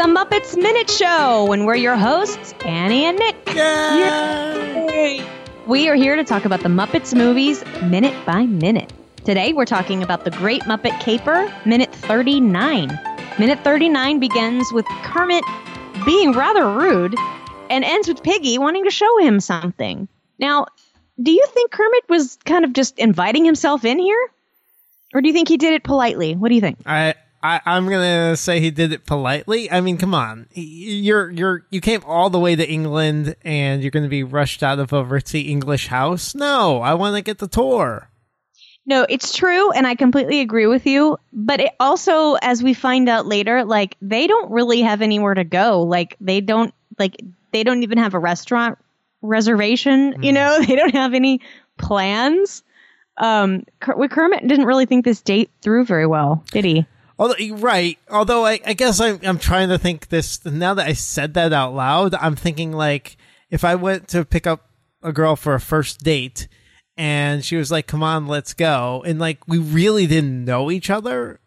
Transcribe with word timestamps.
the 0.00 0.06
Muppets 0.06 0.56
Minute 0.56 0.88
Show, 0.88 1.52
and 1.52 1.66
we're 1.66 1.76
your 1.76 1.94
hosts, 1.94 2.54
Annie 2.64 3.04
and 3.04 3.18
Nick. 3.18 3.36
Yay! 3.54 5.22
We 5.66 5.90
are 5.90 5.94
here 5.94 6.16
to 6.16 6.24
talk 6.24 6.46
about 6.46 6.60
the 6.60 6.70
Muppets 6.70 7.14
movies 7.14 7.62
minute 7.82 8.14
by 8.24 8.46
minute. 8.46 8.90
Today, 9.26 9.52
we're 9.52 9.66
talking 9.66 10.02
about 10.02 10.24
the 10.24 10.30
Great 10.30 10.62
Muppet 10.62 10.98
Caper, 11.00 11.52
minute 11.66 11.94
39. 11.94 12.98
Minute 13.38 13.62
39 13.62 14.20
begins 14.20 14.72
with 14.72 14.86
Kermit 15.02 15.44
being 16.06 16.32
rather 16.32 16.66
rude 16.66 17.14
and 17.68 17.84
ends 17.84 18.08
with 18.08 18.22
Piggy 18.22 18.56
wanting 18.56 18.84
to 18.84 18.90
show 18.90 19.18
him 19.18 19.38
something. 19.38 20.08
Now, 20.38 20.68
do 21.22 21.30
you 21.30 21.44
think 21.48 21.72
Kermit 21.72 22.08
was 22.08 22.38
kind 22.46 22.64
of 22.64 22.72
just 22.72 22.98
inviting 22.98 23.44
himself 23.44 23.84
in 23.84 23.98
here? 23.98 24.30
Or 25.12 25.20
do 25.20 25.28
you 25.28 25.34
think 25.34 25.48
he 25.48 25.58
did 25.58 25.74
it 25.74 25.84
politely? 25.84 26.36
What 26.36 26.48
do 26.48 26.54
you 26.54 26.62
think? 26.62 26.78
I, 26.86 27.16
I 27.42 27.60
I'm 27.64 27.88
gonna 27.88 28.36
say 28.36 28.60
he 28.60 28.70
did 28.70 28.92
it 28.92 29.06
politely. 29.06 29.70
I 29.70 29.80
mean, 29.80 29.96
come 29.96 30.14
on, 30.14 30.46
you're 30.52 31.30
you're 31.30 31.66
you 31.70 31.80
came 31.80 32.02
all 32.06 32.30
the 32.30 32.38
way 32.38 32.56
to 32.56 32.68
England 32.68 33.36
and 33.42 33.82
you're 33.82 33.90
gonna 33.90 34.08
be 34.08 34.22
rushed 34.22 34.62
out 34.62 34.78
of 34.78 34.92
a 34.92 35.04
ritzy 35.04 35.48
English 35.48 35.86
house. 35.88 36.34
No, 36.34 36.80
I 36.82 36.94
want 36.94 37.16
to 37.16 37.22
get 37.22 37.38
the 37.38 37.48
tour. 37.48 38.10
No, 38.86 39.06
it's 39.08 39.36
true, 39.36 39.70
and 39.70 39.86
I 39.86 39.94
completely 39.94 40.40
agree 40.40 40.66
with 40.66 40.86
you. 40.86 41.18
But 41.32 41.60
it 41.60 41.72
also, 41.78 42.34
as 42.34 42.62
we 42.62 42.74
find 42.74 43.08
out 43.08 43.26
later, 43.26 43.64
like 43.64 43.96
they 44.02 44.26
don't 44.26 44.50
really 44.50 44.82
have 44.82 45.02
anywhere 45.02 45.34
to 45.34 45.44
go. 45.44 45.82
Like 45.82 46.16
they 46.20 46.40
don't 46.40 46.74
like 46.98 47.16
they 47.52 47.62
don't 47.62 47.82
even 47.82 47.98
have 47.98 48.14
a 48.14 48.18
restaurant 48.18 48.78
reservation. 49.22 50.14
Mm. 50.14 50.24
You 50.24 50.32
know, 50.32 50.60
they 50.66 50.76
don't 50.76 50.94
have 50.94 51.14
any 51.14 51.40
plans. 51.78 52.62
Um, 53.16 53.64
Kermit 53.80 54.46
didn't 54.46 54.64
really 54.64 54.86
think 54.86 55.04
this 55.04 55.20
date 55.20 55.50
through 55.60 55.84
very 55.84 56.06
well, 56.06 56.42
did 56.52 56.64
he? 56.64 56.86
Although, 57.20 57.56
right. 57.56 57.98
Although 58.10 58.46
I, 58.46 58.60
I 58.64 58.72
guess 58.72 58.98
I'm, 58.98 59.20
I'm 59.22 59.38
trying 59.38 59.68
to 59.68 59.78
think 59.78 60.08
this 60.08 60.42
now 60.46 60.72
that 60.72 60.86
I 60.86 60.94
said 60.94 61.34
that 61.34 61.52
out 61.52 61.74
loud, 61.74 62.14
I'm 62.14 62.34
thinking 62.34 62.72
like 62.72 63.18
if 63.50 63.62
I 63.62 63.74
went 63.74 64.08
to 64.08 64.24
pick 64.24 64.46
up 64.46 64.70
a 65.02 65.12
girl 65.12 65.36
for 65.36 65.54
a 65.54 65.60
first 65.60 66.02
date 66.02 66.48
and 66.96 67.44
she 67.44 67.56
was 67.56 67.70
like, 67.70 67.86
come 67.86 68.02
on, 68.02 68.26
let's 68.26 68.54
go. 68.54 69.02
And 69.04 69.18
like, 69.18 69.46
we 69.46 69.58
really 69.58 70.06
didn't 70.06 70.46
know 70.46 70.70
each 70.70 70.88
other. 70.88 71.40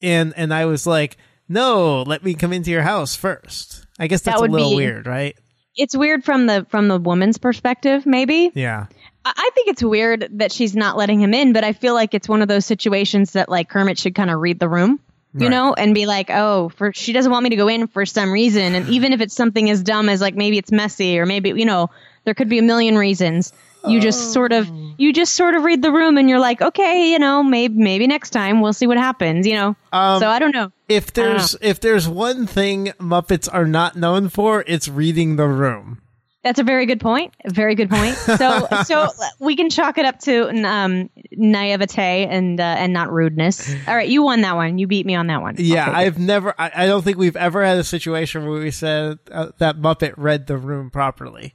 And, 0.00 0.32
and 0.38 0.54
I 0.54 0.64
was 0.64 0.86
like, 0.86 1.18
no, 1.50 2.02
let 2.02 2.24
me 2.24 2.32
come 2.32 2.54
into 2.54 2.70
your 2.70 2.82
house 2.82 3.14
first. 3.14 3.86
I 3.98 4.06
guess 4.06 4.22
that's 4.22 4.40
that 4.40 4.48
a 4.48 4.50
little 4.50 4.70
be, 4.70 4.76
weird, 4.76 5.06
right? 5.06 5.36
It's 5.76 5.94
weird 5.94 6.24
from 6.24 6.46
the, 6.46 6.66
from 6.70 6.88
the 6.88 6.98
woman's 6.98 7.36
perspective, 7.36 8.06
maybe. 8.06 8.50
Yeah. 8.54 8.86
I 9.24 9.50
think 9.54 9.68
it's 9.68 9.82
weird 9.82 10.28
that 10.32 10.52
she's 10.52 10.76
not 10.76 10.96
letting 10.96 11.20
him 11.20 11.32
in, 11.32 11.52
but 11.52 11.64
I 11.64 11.72
feel 11.72 11.94
like 11.94 12.14
it's 12.14 12.28
one 12.28 12.42
of 12.42 12.48
those 12.48 12.66
situations 12.66 13.32
that 13.32 13.48
like 13.48 13.68
Kermit 13.68 13.98
should 13.98 14.14
kind 14.14 14.30
of 14.30 14.38
read 14.38 14.58
the 14.58 14.68
room, 14.68 15.00
you 15.34 15.46
right. 15.46 15.50
know, 15.50 15.72
and 15.72 15.94
be 15.94 16.06
like, 16.06 16.30
oh, 16.30 16.68
for 16.70 16.92
she 16.92 17.12
doesn't 17.12 17.32
want 17.32 17.44
me 17.44 17.50
to 17.50 17.56
go 17.56 17.68
in 17.68 17.86
for 17.86 18.04
some 18.04 18.30
reason, 18.30 18.74
and 18.74 18.88
even 18.88 19.12
if 19.12 19.20
it's 19.20 19.34
something 19.34 19.70
as 19.70 19.82
dumb 19.82 20.08
as 20.08 20.20
like 20.20 20.34
maybe 20.34 20.58
it's 20.58 20.70
messy 20.70 21.18
or 21.18 21.26
maybe 21.26 21.50
you 21.50 21.64
know 21.64 21.90
there 22.24 22.34
could 22.34 22.48
be 22.48 22.58
a 22.58 22.62
million 22.62 22.96
reasons. 22.96 23.52
You 23.86 24.00
just 24.00 24.32
sort 24.32 24.52
of 24.52 24.70
oh. 24.70 24.94
you 24.96 25.12
just 25.12 25.34
sort 25.34 25.54
of 25.54 25.62
read 25.62 25.82
the 25.82 25.92
room 25.92 26.16
and 26.16 26.28
you're 26.28 26.38
like, 26.38 26.62
okay, 26.62 27.12
you 27.12 27.18
know, 27.18 27.42
maybe 27.42 27.74
maybe 27.74 28.06
next 28.06 28.30
time 28.30 28.62
we'll 28.62 28.72
see 28.72 28.86
what 28.86 28.96
happens, 28.96 29.46
you 29.46 29.54
know. 29.54 29.76
Um, 29.92 30.20
so 30.20 30.28
I 30.28 30.38
don't 30.38 30.54
know. 30.54 30.72
If 30.88 31.12
there's 31.12 31.54
if 31.60 31.80
there's 31.80 32.08
one 32.08 32.46
thing 32.46 32.92
Muppets 32.98 33.46
are 33.52 33.66
not 33.66 33.94
known 33.94 34.30
for, 34.30 34.64
it's 34.66 34.88
reading 34.88 35.36
the 35.36 35.46
room. 35.46 36.00
That's 36.44 36.58
a 36.58 36.62
very 36.62 36.84
good 36.84 37.00
point. 37.00 37.32
A 37.46 37.50
very 37.50 37.74
good 37.74 37.88
point. 37.88 38.14
So, 38.16 38.68
so 38.84 39.08
we 39.40 39.56
can 39.56 39.70
chalk 39.70 39.96
it 39.96 40.04
up 40.04 40.20
to 40.20 40.50
um, 40.66 41.08
naivete 41.32 42.26
and 42.26 42.60
uh, 42.60 42.62
and 42.62 42.92
not 42.92 43.10
rudeness. 43.10 43.74
All 43.88 43.96
right, 43.96 44.08
you 44.08 44.22
won 44.22 44.42
that 44.42 44.54
one. 44.54 44.76
You 44.76 44.86
beat 44.86 45.06
me 45.06 45.14
on 45.14 45.26
that 45.28 45.40
one. 45.40 45.54
Yeah, 45.58 45.90
I've 45.90 46.18
never. 46.18 46.54
I, 46.58 46.70
I, 46.74 46.86
don't 46.86 47.02
think 47.02 47.16
we've 47.16 47.34
ever 47.34 47.64
had 47.64 47.78
a 47.78 47.84
situation 47.84 48.46
where 48.46 48.60
we 48.60 48.70
said 48.70 49.20
uh, 49.32 49.52
that 49.56 49.78
Muppet 49.78 50.12
read 50.18 50.46
the 50.46 50.58
room 50.58 50.90
properly. 50.90 51.54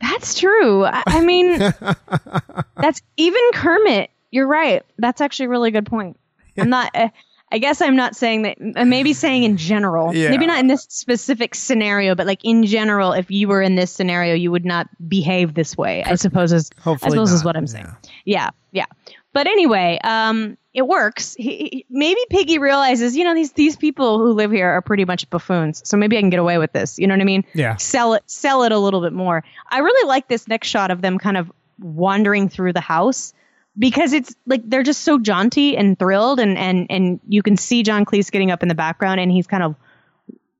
That's 0.00 0.38
true. 0.38 0.84
I, 0.84 1.02
I 1.06 1.24
mean, 1.24 1.58
that's 2.76 3.02
even 3.16 3.42
Kermit. 3.54 4.10
You're 4.30 4.46
right. 4.46 4.84
That's 4.98 5.20
actually 5.20 5.46
a 5.46 5.50
really 5.50 5.72
good 5.72 5.86
point. 5.86 6.16
I'm 6.56 6.68
not. 6.70 6.94
Uh, 6.94 7.08
I 7.54 7.58
guess 7.58 7.80
I'm 7.80 7.94
not 7.94 8.16
saying 8.16 8.42
that. 8.42 8.58
Uh, 8.74 8.84
maybe 8.84 9.12
saying 9.12 9.44
in 9.44 9.56
general. 9.56 10.12
Yeah. 10.12 10.30
Maybe 10.30 10.44
not 10.44 10.58
in 10.58 10.66
this 10.66 10.88
specific 10.88 11.54
scenario, 11.54 12.16
but 12.16 12.26
like 12.26 12.44
in 12.44 12.64
general, 12.64 13.12
if 13.12 13.30
you 13.30 13.46
were 13.46 13.62
in 13.62 13.76
this 13.76 13.92
scenario, 13.92 14.34
you 14.34 14.50
would 14.50 14.64
not 14.64 14.88
behave 15.08 15.54
this 15.54 15.76
way. 15.76 16.02
I 16.02 16.16
suppose 16.16 16.52
is. 16.52 16.72
I 16.84 16.96
suppose 16.96 17.30
not. 17.30 17.36
is 17.36 17.44
what 17.44 17.56
I'm 17.56 17.68
saying. 17.68 17.86
Yeah. 18.24 18.50
yeah, 18.72 18.86
yeah. 19.06 19.12
But 19.32 19.46
anyway, 19.46 20.00
um, 20.02 20.58
it 20.72 20.82
works. 20.82 21.34
He, 21.34 21.56
he, 21.56 21.86
maybe 21.88 22.20
Piggy 22.28 22.58
realizes, 22.58 23.16
you 23.16 23.22
know, 23.22 23.34
these 23.36 23.52
these 23.52 23.76
people 23.76 24.18
who 24.18 24.32
live 24.32 24.50
here 24.50 24.68
are 24.68 24.82
pretty 24.82 25.04
much 25.04 25.30
buffoons. 25.30 25.80
So 25.88 25.96
maybe 25.96 26.18
I 26.18 26.20
can 26.22 26.30
get 26.30 26.40
away 26.40 26.58
with 26.58 26.72
this. 26.72 26.98
You 26.98 27.06
know 27.06 27.14
what 27.14 27.20
I 27.20 27.24
mean? 27.24 27.44
Yeah. 27.54 27.76
Sell 27.76 28.14
it, 28.14 28.24
sell 28.26 28.64
it 28.64 28.72
a 28.72 28.78
little 28.78 29.00
bit 29.00 29.12
more. 29.12 29.44
I 29.70 29.78
really 29.78 30.08
like 30.08 30.26
this 30.26 30.48
next 30.48 30.66
shot 30.66 30.90
of 30.90 31.02
them 31.02 31.18
kind 31.18 31.36
of 31.36 31.52
wandering 31.78 32.48
through 32.48 32.72
the 32.72 32.80
house 32.80 33.32
because 33.78 34.12
it's 34.12 34.34
like 34.46 34.62
they're 34.64 34.82
just 34.82 35.02
so 35.02 35.18
jaunty 35.18 35.76
and 35.76 35.98
thrilled 35.98 36.40
and 36.40 36.56
and 36.56 36.86
and 36.90 37.20
you 37.28 37.42
can 37.42 37.56
see 37.56 37.82
John 37.82 38.04
Cleese 38.04 38.30
getting 38.30 38.50
up 38.50 38.62
in 38.62 38.68
the 38.68 38.74
background 38.74 39.20
and 39.20 39.30
he's 39.30 39.46
kind 39.46 39.62
of 39.62 39.74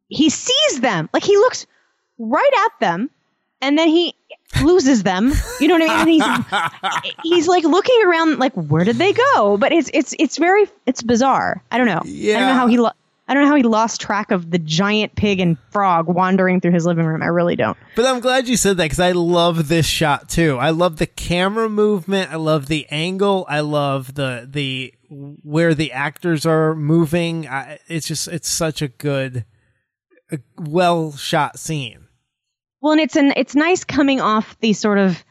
he 0.08 0.30
sees 0.30 0.80
them. 0.80 1.08
Like 1.12 1.24
he 1.24 1.36
looks 1.36 1.66
right 2.18 2.50
at 2.66 2.80
them 2.80 3.10
and 3.60 3.78
then 3.78 3.88
he 3.88 4.14
loses 4.62 5.02
them. 5.02 5.32
You 5.60 5.68
know 5.68 5.78
what 5.78 5.90
I 5.90 6.04
mean? 6.04 6.22
And 6.22 6.44
he's 6.92 7.12
he's 7.22 7.48
like 7.48 7.64
looking 7.64 8.00
around 8.04 8.38
like 8.38 8.52
where 8.54 8.84
did 8.84 8.96
they 8.96 9.12
go? 9.12 9.56
But 9.56 9.72
it's 9.72 9.90
it's 9.92 10.14
it's 10.18 10.36
very 10.36 10.66
it's 10.86 11.02
bizarre. 11.02 11.62
I 11.70 11.78
don't 11.78 11.86
know. 11.86 12.02
Yeah. 12.04 12.36
I 12.36 12.40
don't 12.40 12.48
know 12.48 12.54
how 12.54 12.66
he 12.66 12.78
lo- 12.78 12.90
I 13.26 13.32
don't 13.32 13.44
know 13.44 13.48
how 13.48 13.56
he 13.56 13.62
lost 13.62 14.02
track 14.02 14.30
of 14.30 14.50
the 14.50 14.58
giant 14.58 15.16
pig 15.16 15.40
and 15.40 15.56
frog 15.70 16.08
wandering 16.08 16.60
through 16.60 16.72
his 16.72 16.84
living 16.84 17.06
room. 17.06 17.22
I 17.22 17.26
really 17.26 17.56
don't. 17.56 17.78
But 17.96 18.04
I'm 18.04 18.20
glad 18.20 18.48
you 18.48 18.56
said 18.58 18.76
that 18.76 18.84
because 18.84 19.00
I 19.00 19.12
love 19.12 19.68
this 19.68 19.86
shot 19.86 20.28
too. 20.28 20.58
I 20.58 20.70
love 20.70 20.98
the 20.98 21.06
camera 21.06 21.70
movement. 21.70 22.30
I 22.30 22.36
love 22.36 22.66
the 22.66 22.86
angle. 22.90 23.46
I 23.48 23.60
love 23.60 24.14
the 24.14 24.46
the 24.50 24.92
where 25.08 25.74
the 25.74 25.92
actors 25.92 26.44
are 26.44 26.74
moving. 26.74 27.48
I, 27.48 27.78
it's 27.88 28.06
just 28.06 28.28
it's 28.28 28.48
such 28.48 28.82
a 28.82 28.88
good, 28.88 29.46
a 30.30 30.38
well 30.58 31.12
shot 31.12 31.58
scene. 31.58 32.08
Well, 32.82 32.92
and 32.92 33.00
it's 33.00 33.16
an 33.16 33.32
it's 33.36 33.54
nice 33.54 33.84
coming 33.84 34.20
off 34.20 34.58
the 34.60 34.74
sort 34.74 34.98
of 34.98 35.24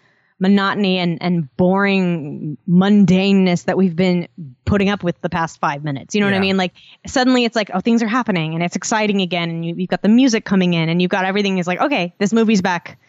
monotony 0.43 0.97
and, 0.97 1.17
and 1.21 1.55
boring 1.55 2.57
mundaneness 2.69 3.63
that 3.63 3.77
we've 3.77 3.95
been 3.95 4.27
putting 4.65 4.89
up 4.89 5.01
with 5.01 5.19
the 5.21 5.29
past 5.29 5.57
five 5.61 5.85
minutes. 5.85 6.13
You 6.13 6.19
know 6.19 6.27
yeah. 6.27 6.33
what 6.33 6.37
I 6.37 6.41
mean? 6.41 6.57
Like 6.57 6.73
suddenly 7.07 7.45
it's 7.45 7.55
like, 7.55 7.71
oh, 7.73 7.79
things 7.79 8.03
are 8.03 8.07
happening 8.07 8.53
and 8.53 8.61
it's 8.61 8.75
exciting 8.75 9.21
again. 9.21 9.49
And 9.49 9.65
you, 9.65 9.73
have 9.79 9.87
got 9.87 10.01
the 10.01 10.09
music 10.09 10.43
coming 10.43 10.73
in 10.73 10.89
and 10.89 11.01
you've 11.01 11.09
got 11.09 11.23
everything 11.23 11.59
is 11.59 11.65
like, 11.65 11.79
okay, 11.79 12.13
this 12.17 12.33
movie's 12.33 12.61
back 12.61 12.99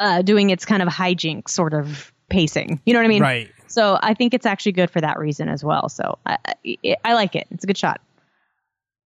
uh, 0.00 0.22
doing 0.22 0.48
its 0.48 0.64
kind 0.64 0.82
of 0.82 0.88
hijinks 0.88 1.50
sort 1.50 1.74
of 1.74 2.10
pacing. 2.30 2.80
You 2.86 2.94
know 2.94 3.00
what 3.00 3.04
I 3.04 3.08
mean? 3.08 3.22
Right. 3.22 3.50
So 3.66 3.98
I 4.02 4.14
think 4.14 4.32
it's 4.32 4.46
actually 4.46 4.72
good 4.72 4.90
for 4.90 5.02
that 5.02 5.18
reason 5.18 5.50
as 5.50 5.62
well. 5.62 5.90
So 5.90 6.18
I, 6.24 6.38
I, 6.64 6.96
I 7.04 7.12
like 7.12 7.36
it. 7.36 7.48
It's 7.50 7.64
a 7.64 7.66
good 7.66 7.76
shot. 7.76 8.00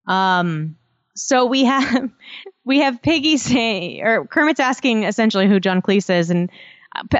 Um, 0.07 0.77
so 1.17 1.47
we 1.47 1.65
have 1.65 2.11
we 2.65 2.79
have 2.79 3.03
Piggy 3.03 3.39
saying, 3.39 4.03
or 4.03 4.25
Kermit's 4.27 4.61
asking 4.61 5.03
essentially 5.03 5.49
who 5.49 5.59
John 5.59 5.83
Cleese 5.83 6.11
is, 6.11 6.31
and 6.31 6.49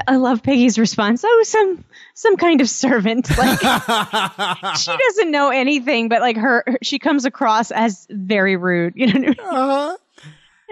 I 0.07 0.17
love 0.17 0.43
Piggy's 0.43 0.77
response. 0.77 1.23
Oh, 1.25 1.43
some 1.45 1.83
some 2.13 2.37
kind 2.37 2.61
of 2.61 2.69
servant. 2.69 3.29
Like 3.37 4.77
she 4.77 4.95
doesn't 4.95 5.31
know 5.31 5.49
anything, 5.49 6.09
but 6.09 6.21
like 6.21 6.37
her, 6.37 6.63
she 6.81 6.99
comes 6.99 7.25
across 7.25 7.71
as 7.71 8.07
very 8.09 8.55
rude. 8.55 8.93
You 9.03 9.07
know. 9.07 9.13
I, 9.13 9.19
mean? 9.19 9.35
uh-huh. 9.39 9.97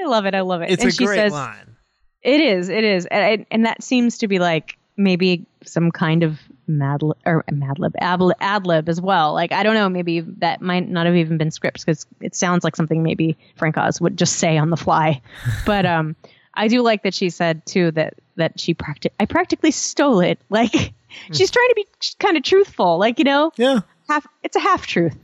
I 0.04 0.08
love 0.08 0.26
it. 0.26 0.36
I 0.36 0.42
love 0.42 0.62
it. 0.62 0.72
It's 0.72 0.84
and 0.84 0.94
a 0.94 0.96
great 0.96 1.18
says, 1.18 1.32
line. 1.32 1.76
It 2.22 2.42
is. 2.42 2.70
It 2.70 2.84
is, 2.84 3.06
and, 3.08 3.46
and 3.52 3.66
that 3.66 3.84
seems 3.84 4.20
to 4.20 4.28
be 4.28 4.40
like 4.40 4.78
maybe 4.96 5.46
some 5.64 5.92
kind 5.92 6.24
of 6.24 6.40
mad 6.68 7.02
or 7.26 7.44
mad 7.52 7.80
lib 7.80 7.94
ad 8.00 8.66
lib 8.66 8.90
as 8.90 9.02
well. 9.02 9.34
Like 9.34 9.52
I 9.52 9.64
don't 9.64 9.74
know, 9.74 9.90
maybe 9.90 10.22
that 10.38 10.62
might 10.62 10.88
not 10.88 11.06
have 11.06 11.16
even 11.16 11.38
been 11.38 11.52
scripts 11.52 11.84
because 11.84 12.06
it 12.22 12.36
sounds 12.36 12.64
like 12.64 12.76
something 12.76 13.04
maybe 13.04 13.38
Frank 13.56 13.78
Oz 13.78 14.00
would 14.00 14.18
just 14.18 14.38
say 14.38 14.58
on 14.58 14.70
the 14.70 14.78
fly. 14.78 15.22
But 15.66 15.86
um, 15.86 16.16
I 16.54 16.68
do 16.68 16.82
like 16.82 17.04
that 17.04 17.14
she 17.14 17.30
said 17.30 17.66
too 17.66 17.92
that 17.92 18.16
that 18.36 18.60
she 18.60 18.74
practic 18.74 19.14
I 19.20 19.26
practically 19.26 19.72
stole 19.72 20.20
it. 20.20 20.40
Like 20.50 20.94
she's 21.32 21.52
trying 21.52 21.70
to 21.70 21.76
be 21.76 21.88
kind 22.20 22.38
of 22.38 22.44
truthful. 22.44 22.98
Like 22.98 23.20
you 23.20 23.26
know, 23.26 23.52
yeah, 23.58 23.82
half 24.08 24.28
it's 24.44 24.56
a 24.56 24.60
half 24.60 24.86
truth. 24.86 25.18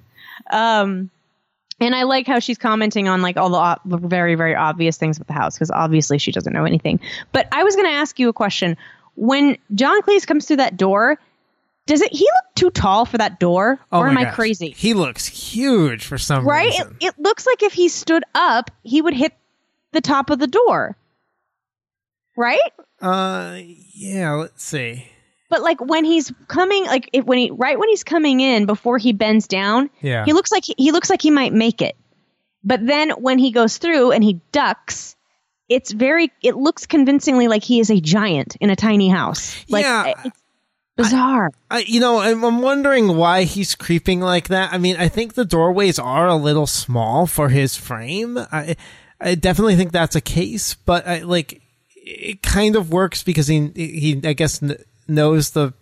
Um, 0.50 1.10
and 1.80 1.94
I 1.94 2.04
like 2.04 2.28
how 2.28 2.40
she's 2.40 2.58
commenting 2.58 3.08
on 3.08 3.22
like 3.22 3.38
all 3.38 3.50
the, 3.50 3.80
the 3.86 3.98
very 3.98 4.36
very 4.36 4.56
obvious 4.56 4.98
things 4.98 5.20
with 5.20 5.28
the 5.28 5.34
house 5.34 5.56
because 5.56 5.72
obviously 5.72 6.18
she 6.18 6.32
doesn't 6.32 6.54
know 6.54 6.66
anything. 6.66 7.00
But 7.32 7.48
I 7.52 7.64
was 7.64 7.76
going 7.76 7.88
to 7.88 7.94
ask 7.94 8.20
you 8.20 8.30
a 8.30 8.34
question. 8.34 8.78
When 9.16 9.58
John 9.74 10.02
Cleese 10.02 10.28
comes 10.28 10.46
through 10.46 10.58
that 10.58 10.78
door, 10.78 11.20
does 11.86 12.02
it 12.02 12.12
he 12.12 12.26
look 12.26 12.56
too 12.56 12.70
tall 12.70 13.06
for 13.06 13.18
that 13.18 13.40
door 13.40 13.80
oh 13.92 14.00
or 14.00 14.08
am 14.08 14.16
gosh. 14.16 14.28
I 14.28 14.32
crazy? 14.32 14.70
He 14.78 14.94
looks 14.94 15.26
huge 15.26 16.06
for 16.06 16.18
some 16.18 16.48
right? 16.48 16.68
reason. 16.68 16.88
Right? 16.88 16.96
It, 17.02 17.08
it 17.08 17.20
looks 17.20 17.46
like 17.46 17.64
if 17.64 17.74
he 17.74 17.90
stood 17.90 18.24
up, 18.36 18.72
he 18.84 19.02
would 19.02 19.14
hit 19.14 19.34
the 19.92 20.02
top 20.02 20.30
of 20.30 20.40
the 20.40 20.48
door 20.48 20.96
right? 22.38 22.60
Uh, 23.02 23.60
yeah. 23.94 24.34
Let's 24.34 24.64
see. 24.64 25.06
But 25.50 25.62
like 25.62 25.80
when 25.82 26.04
he's 26.06 26.32
coming, 26.48 26.86
like 26.86 27.10
if, 27.14 27.26
when 27.26 27.38
he 27.38 27.52
right 27.52 27.80
when 27.80 27.88
he's 27.90 28.04
coming 28.04 28.40
in 28.42 28.66
before 28.66 28.98
he 28.98 29.14
bends 29.14 29.48
down, 29.48 29.90
yeah, 30.02 30.26
he 30.26 30.34
looks 30.34 30.52
like 30.52 30.66
he, 30.66 30.76
he 30.78 30.92
looks 30.92 31.10
like 31.10 31.22
he 31.22 31.32
might 31.32 31.54
make 31.54 31.82
it. 31.82 31.96
But 32.64 32.86
then 32.86 33.12
when 33.12 33.40
he 33.40 33.52
goes 33.52 33.78
through 33.78 34.12
and 34.12 34.22
he 34.24 34.42
ducks, 34.52 35.16
it's 35.70 35.92
very 35.92 36.32
it 36.44 36.58
looks 36.58 36.86
convincingly 36.86 37.48
like 37.48 37.64
he 37.64 37.80
is 37.80 37.90
a 37.90 38.02
giant 38.02 38.58
in 38.60 38.70
a 38.70 38.76
tiny 38.76 39.08
house. 39.08 39.56
Like 39.70 39.86
Yeah. 39.86 40.14
it's 40.26 40.42
bizarre. 40.98 41.52
I, 41.72 41.80
you 41.88 42.02
know, 42.02 42.20
I'm, 42.20 42.44
I'm 42.44 42.62
wondering 42.62 43.16
why 43.16 43.44
he's 43.44 43.74
creeping 43.74 44.20
like 44.20 44.50
that. 44.50 44.74
I 44.74 44.80
mean, 44.80 44.98
I 44.98 45.08
think 45.08 45.36
the 45.36 45.46
doorways 45.46 45.98
are 45.98 46.28
a 46.28 46.36
little 46.36 46.68
small 46.68 47.26
for 47.26 47.48
his 47.50 47.78
frame. 47.78 48.38
I, 48.52 48.76
I 49.22 49.36
definitely 49.36 49.76
think 49.78 49.92
that's 49.94 50.16
a 50.16 50.22
case, 50.22 50.74
but 50.74 51.08
I 51.08 51.20
like 51.20 51.62
it 52.10 52.42
kind 52.42 52.76
of 52.76 52.92
works 52.92 53.24
because 53.24 53.48
he 53.48 53.72
he 53.76 54.22
I 54.24 54.34
guess 54.34 54.60
kn- 54.60 54.78
knows 55.08 55.52
the 55.52 55.74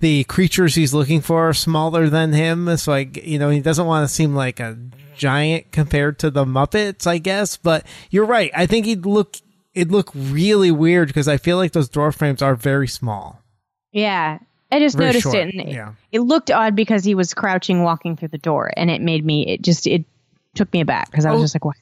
the 0.00 0.24
creatures 0.24 0.74
he's 0.76 0.94
looking 0.94 1.20
for 1.20 1.48
are 1.48 1.54
smaller 1.54 2.08
than 2.08 2.32
him. 2.32 2.76
So 2.76 2.92
I, 2.92 3.08
you 3.22 3.38
know, 3.38 3.50
he 3.50 3.60
doesn't 3.60 3.86
want 3.86 4.08
to 4.08 4.14
seem 4.14 4.34
like 4.34 4.60
a 4.60 4.78
giant 5.16 5.72
compared 5.72 6.20
to 6.20 6.30
the 6.30 6.44
Muppets, 6.44 7.06
I 7.06 7.18
guess. 7.18 7.56
But 7.56 7.84
you're 8.10 8.24
right. 8.26 8.52
I 8.54 8.66
think 8.66 8.86
he'd 8.86 9.04
look 9.06 9.36
it'd 9.74 9.90
look 9.92 10.10
really 10.14 10.70
weird 10.70 11.08
because 11.08 11.26
I 11.28 11.36
feel 11.36 11.56
like 11.56 11.72
those 11.72 11.88
door 11.88 12.12
frames 12.12 12.42
are 12.42 12.54
very 12.54 12.88
small. 12.88 13.42
Yeah. 13.92 14.38
I 14.70 14.80
just 14.80 14.96
Very 14.98 15.08
noticed 15.08 15.22
short, 15.22 15.34
it 15.36 15.54
and 15.54 15.68
yeah. 15.72 15.92
it 16.12 16.20
looked 16.20 16.50
odd 16.50 16.76
because 16.76 17.02
he 17.02 17.14
was 17.14 17.32
crouching 17.32 17.82
walking 17.82 18.16
through 18.16 18.28
the 18.28 18.36
door 18.38 18.70
and 18.76 18.90
it 18.90 19.00
made 19.00 19.24
me 19.24 19.48
it 19.48 19.62
just 19.62 19.86
it 19.86 20.04
took 20.54 20.70
me 20.74 20.80
aback 20.82 21.10
because 21.10 21.24
I 21.24 21.30
was 21.32 21.40
Oh. 21.40 21.44
just 21.44 21.54
like, 21.54 21.64
why? 21.64 21.72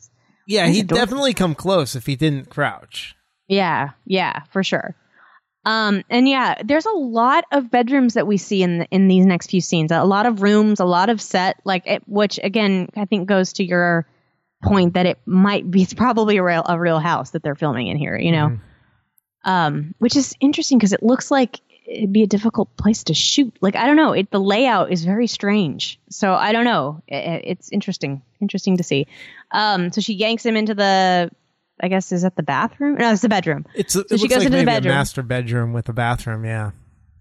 Yeah, 0.47 0.69
he'd 0.69 0.87
definitely 0.87 1.35
come 1.35 1.57
close 1.57 1.97
if 1.97 2.07
he 2.07 2.15
didn't 2.15 2.49
crouch. 2.49 3.16
Yeah, 3.49 3.91
yeah, 4.05 4.43
for 4.51 4.63
sure. 4.65 4.95
Um, 5.65 6.05
and 6.09 6.29
yeah, 6.29 6.63
there's 6.65 6.87
a 6.87 6.93
lot 6.97 7.45
of 7.51 7.71
bedrooms 7.71 8.15
that 8.15 8.27
we 8.27 8.37
see 8.37 8.63
in 8.63 8.79
the, 8.79 8.87
in 8.91 9.09
these 9.09 9.27
next 9.27 9.51
few 9.51 9.61
scenes. 9.61 9.91
A 9.91 10.05
lot 10.05 10.25
of 10.27 10.43
rooms, 10.43 10.79
a 10.79 10.85
lot 10.85 11.11
of 11.11 11.21
set, 11.21 11.61
like 11.65 11.87
it, 11.87 12.03
which 12.07 12.39
again 12.43 12.89
I 12.97 13.05
think 13.05 13.29
goes 13.29 13.55
to 13.55 13.65
your 13.65 14.07
point 14.63 14.95
that 14.95 15.07
it 15.07 15.19
might 15.27 15.69
be 15.69 15.83
it's 15.83 15.93
probably 16.05 16.37
a 16.37 16.43
real 16.43 16.63
a 16.69 16.79
real 16.79 17.01
house 17.01 17.31
that 17.31 17.43
they're 17.43 17.57
filming 17.57 17.89
in 17.89 17.97
here. 17.97 18.17
You 18.17 18.33
know, 18.33 18.49
Mm-hmm. 18.49 19.51
um, 19.51 19.95
which 19.99 20.15
is 20.17 20.35
interesting 20.41 20.79
because 20.79 20.93
it 20.93 21.03
looks 21.03 21.31
like 21.33 21.61
it'd 21.85 22.13
be 22.13 22.23
a 22.23 22.29
difficult 22.29 22.77
place 22.77 23.03
to 23.05 23.15
shoot. 23.15 23.57
Like 23.61 23.75
I 23.75 23.87
don't 23.87 23.97
know, 23.97 24.13
it 24.13 24.31
the 24.31 24.41
layout 24.41 24.93
is 24.93 25.05
very 25.05 25.27
strange. 25.27 25.99
So 26.11 26.33
I 26.33 26.53
don't 26.53 26.65
know. 26.65 27.03
It, 27.09 27.43
it's 27.45 27.73
interesting, 27.73 28.23
interesting 28.41 28.77
to 28.77 28.85
see. 28.85 29.09
Um, 29.51 29.91
so 29.91 30.01
she 30.01 30.15
yanks 30.15 30.47
him 30.47 30.57
into 30.57 30.75
the. 30.75 31.31
I 31.81 31.89
guess 31.89 32.11
is 32.13 32.23
that 32.23 32.37
the 32.37 32.43
bathroom? 32.43 32.97
No, 32.97 33.13
it's 33.13 33.23
the 33.23 33.29
bedroom. 33.29 33.67
It's 33.75 33.95
it 33.97 34.07
she 34.19 34.29
goes 34.29 34.39
like 34.39 34.47
into 34.47 34.59
the 34.59 34.65
bedroom. 34.65 34.93
a 34.93 34.97
master 34.97 35.23
bedroom 35.23 35.73
with 35.73 35.89
a 35.89 35.93
bathroom. 35.93 36.45
Yeah, 36.45 36.71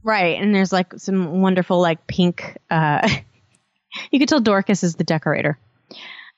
Right, 0.04 0.40
and 0.42 0.54
there's 0.54 0.72
like 0.72 0.94
some 0.98 1.42
wonderful 1.42 1.82
like 1.82 2.06
pink. 2.08 2.58
Uh, 2.70 3.08
you 4.12 4.20
could 4.20 4.30
tell 4.30 4.40
Dorcas 4.40 4.84
is 4.84 4.96
the 4.96 5.04
decorator. 5.04 5.58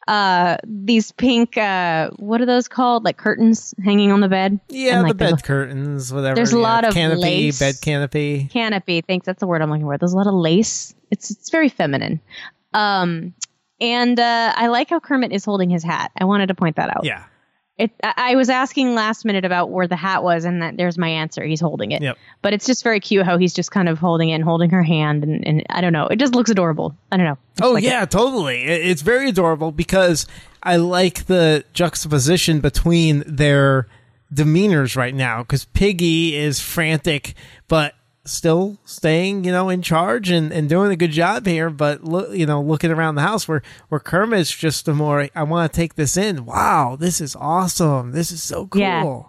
Uh, 0.07 0.55
these 0.63 1.11
pink. 1.11 1.57
Uh, 1.57 2.09
what 2.15 2.39
are 2.39 2.45
those 2.45 2.67
called? 2.69 3.03
Like 3.03 3.17
curtains 3.17 3.73
hanging 3.83 4.11
on 4.11 4.21
the 4.21 4.29
bed. 4.29 4.57
yeah, 4.69 4.99
And, 4.99 5.03
the 5.03 5.07
like, 5.09 5.17
there's 5.17 5.31
bed 5.33 5.39
a 5.39 5.43
curtains, 5.43 6.13
whatever. 6.13 6.35
there's 6.35 6.53
a 6.53 6.59
lot 6.59 6.85
of 6.85 6.93
canopy, 6.93 7.21
lace. 7.21 7.59
bed 7.59 7.75
canopy. 7.81 8.47
canopy. 8.51 9.01
Thanks, 9.01 9.25
that's 9.25 9.41
the 9.41 9.47
word 9.47 9.61
I'm 9.61 9.69
looking 9.69 9.85
for. 9.85 9.97
There's 9.97 10.13
a 10.13 10.17
lot 10.17 10.27
of 10.27 10.33
lace. 10.33 10.95
It's 11.11 11.29
it's 11.29 11.49
very 11.49 11.67
feminine. 11.67 12.21
Um, 12.73 13.33
and 13.81 14.17
uh, 14.19 14.53
I 14.55 14.67
like 14.67 14.89
how 14.89 14.99
Kermit 15.01 15.33
is 15.33 15.43
holding 15.43 15.69
his 15.69 15.83
hat. 15.83 16.11
I 16.17 16.23
wanted 16.23 16.47
to 16.47 16.55
point 16.55 16.77
that 16.77 16.89
out. 16.95 17.03
Yeah, 17.03 17.25
It, 17.77 17.91
I 18.03 18.35
was 18.35 18.49
asking 18.49 18.95
last 18.95 19.23
minute 19.23 19.45
about 19.45 19.69
where 19.69 19.87
the 19.87 19.95
hat 19.95 20.23
was, 20.23 20.45
and 20.45 20.63
that 20.63 20.77
there's 20.77 20.97
my 20.97 21.09
answer. 21.09 21.43
He's 21.43 21.61
holding 21.61 21.91
it. 21.91 22.01
Yep. 22.01 22.17
But 22.41 22.53
it's 22.53 22.65
just 22.65 22.83
very 22.83 22.99
cute 22.99 23.23
how 23.23 23.37
he's 23.37 23.53
just 23.53 23.69
kind 23.69 23.87
of 23.87 23.99
holding 23.99 24.29
it 24.29 24.33
and 24.33 24.43
holding 24.43 24.71
her 24.71 24.81
hand, 24.81 25.23
and, 25.23 25.45
and 25.47 25.63
I 25.69 25.81
don't 25.81 25.93
know. 25.93 26.07
It 26.07 26.17
just 26.17 26.33
looks 26.33 26.49
adorable. 26.49 26.95
I 27.11 27.17
don't 27.17 27.25
know. 27.27 27.37
Oh 27.61 27.73
like 27.73 27.83
it. 27.83 27.87
yeah, 27.87 28.05
totally. 28.05 28.63
It's 28.63 29.03
very 29.03 29.29
adorable 29.29 29.71
because 29.71 30.25
I 30.63 30.77
like 30.77 31.25
the 31.25 31.65
juxtaposition 31.73 32.61
between 32.61 33.23
their 33.27 33.87
demeanors 34.33 34.95
right 34.95 35.13
now. 35.13 35.43
Because 35.43 35.65
Piggy 35.65 36.35
is 36.35 36.59
frantic, 36.59 37.35
but 37.67 37.93
still 38.27 38.77
staying, 38.85 39.43
you 39.43 39.51
know, 39.51 39.69
in 39.69 39.81
charge 39.81 40.29
and, 40.29 40.51
and 40.51 40.69
doing 40.69 40.91
a 40.91 40.95
good 40.95 41.11
job 41.11 41.45
here. 41.45 41.69
But 41.69 42.03
look, 42.03 42.33
you 42.35 42.45
know, 42.45 42.61
looking 42.61 42.91
around 42.91 43.15
the 43.15 43.21
house 43.21 43.47
where 43.47 43.61
where 43.89 43.99
Kermit's 43.99 44.55
just 44.55 44.85
the 44.85 44.93
more, 44.93 45.27
I 45.35 45.43
want 45.43 45.71
to 45.71 45.75
take 45.75 45.95
this 45.95 46.17
in. 46.17 46.45
Wow, 46.45 46.97
this 46.99 47.21
is 47.21 47.35
awesome. 47.35 48.11
This 48.11 48.31
is 48.31 48.43
so 48.43 48.67
cool. 48.67 48.81
Yeah. 48.81 49.21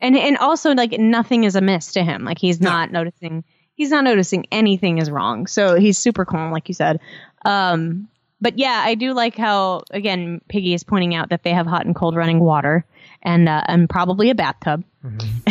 And 0.00 0.16
and 0.16 0.36
also 0.38 0.72
like 0.74 0.92
nothing 0.98 1.44
is 1.44 1.56
amiss 1.56 1.92
to 1.92 2.02
him. 2.02 2.24
Like 2.24 2.38
he's 2.38 2.60
No. 2.60 2.70
not 2.70 2.92
noticing. 2.92 3.44
He's 3.74 3.90
not 3.90 4.04
noticing 4.04 4.46
anything 4.50 4.98
is 4.98 5.10
wrong. 5.10 5.46
So 5.46 5.74
he's 5.76 5.98
super 5.98 6.24
calm, 6.24 6.50
like 6.50 6.68
you 6.68 6.74
said. 6.74 7.00
Um, 7.44 8.08
but 8.40 8.58
yeah, 8.58 8.82
I 8.84 8.94
do 8.94 9.12
like 9.14 9.36
how 9.36 9.82
again 9.90 10.40
Piggy 10.48 10.74
is 10.74 10.84
pointing 10.84 11.14
out 11.14 11.30
that 11.30 11.42
they 11.42 11.50
have 11.52 11.66
hot 11.66 11.86
and 11.86 11.94
cold 11.94 12.14
running 12.16 12.40
water 12.40 12.84
and 13.22 13.48
uh, 13.48 13.62
and 13.66 13.88
probably 13.88 14.30
a 14.30 14.34
bathtub. 14.34 14.84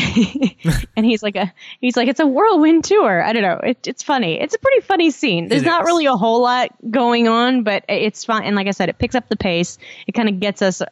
and 0.95 1.05
he's 1.05 1.21
like 1.23 1.35
a 1.35 1.53
he's 1.81 1.95
like 1.97 2.07
it's 2.07 2.19
a 2.19 2.27
whirlwind 2.27 2.83
tour. 2.83 3.21
I 3.23 3.33
don't 3.33 3.41
know. 3.43 3.59
It, 3.63 3.87
it's 3.87 4.03
funny. 4.03 4.39
It's 4.39 4.55
a 4.55 4.59
pretty 4.59 4.81
funny 4.81 5.11
scene. 5.11 5.47
There's 5.47 5.61
It 5.63 5.65
not 5.65 5.81
is. 5.81 5.85
really 5.87 6.05
a 6.05 6.15
whole 6.15 6.41
lot 6.41 6.69
going 6.89 7.27
on, 7.27 7.63
but 7.63 7.83
it's 7.89 8.23
fun. 8.25 8.43
And 8.43 8.55
like 8.55 8.67
I 8.67 8.71
said, 8.71 8.89
it 8.89 8.97
picks 8.97 9.15
up 9.15 9.27
the 9.29 9.37
pace. 9.37 9.77
It 10.07 10.13
kind 10.13 10.29
of 10.29 10.39
gets 10.39 10.61
us 10.61 10.81
uh, 10.81 10.87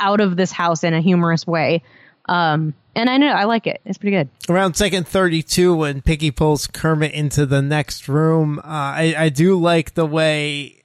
out 0.00 0.20
of 0.20 0.36
this 0.36 0.52
house 0.52 0.84
in 0.84 0.94
a 0.94 1.00
humorous 1.00 1.46
way. 1.46 1.82
Um, 2.26 2.74
and 2.94 3.08
I 3.08 3.16
know 3.16 3.28
I 3.28 3.44
like 3.44 3.66
it. 3.66 3.80
It's 3.86 3.96
pretty 3.96 4.16
good. 4.16 4.28
around 4.50 4.74
second 4.74 5.08
32 5.08 5.74
when 5.74 6.02
Piggy 6.02 6.30
pulls 6.30 6.66
Kermit 6.66 7.12
into 7.12 7.46
the 7.46 7.62
next 7.62 8.08
room. 8.08 8.58
Uh, 8.58 8.62
I, 8.66 9.14
I 9.16 9.28
do 9.30 9.58
like 9.58 9.94
the 9.94 10.04
way, 10.04 10.82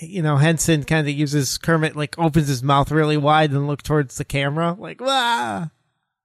you 0.00 0.22
know, 0.22 0.36
Henson 0.36 0.84
kind 0.84 1.08
of 1.08 1.12
uses 1.14 1.58
Kermit, 1.58 1.96
like 1.96 2.16
opens 2.18 2.46
his 2.48 2.62
mouth 2.62 2.90
really 2.92 3.16
wide 3.16 3.50
and 3.50 3.66
look 3.66 3.82
towards 3.82 4.18
the 4.18 4.24
camera. 4.24 4.76
Like, 4.78 5.00
ah. 5.02 5.70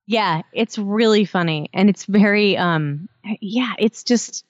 Yeah, 0.07 0.41
it's 0.53 0.77
really 0.77 1.25
funny, 1.25 1.69
and 1.73 1.89
it's 1.89 2.05
very 2.05 2.57
um, 2.57 3.09
yeah, 3.41 3.73
it's 3.77 4.03
just. 4.03 4.43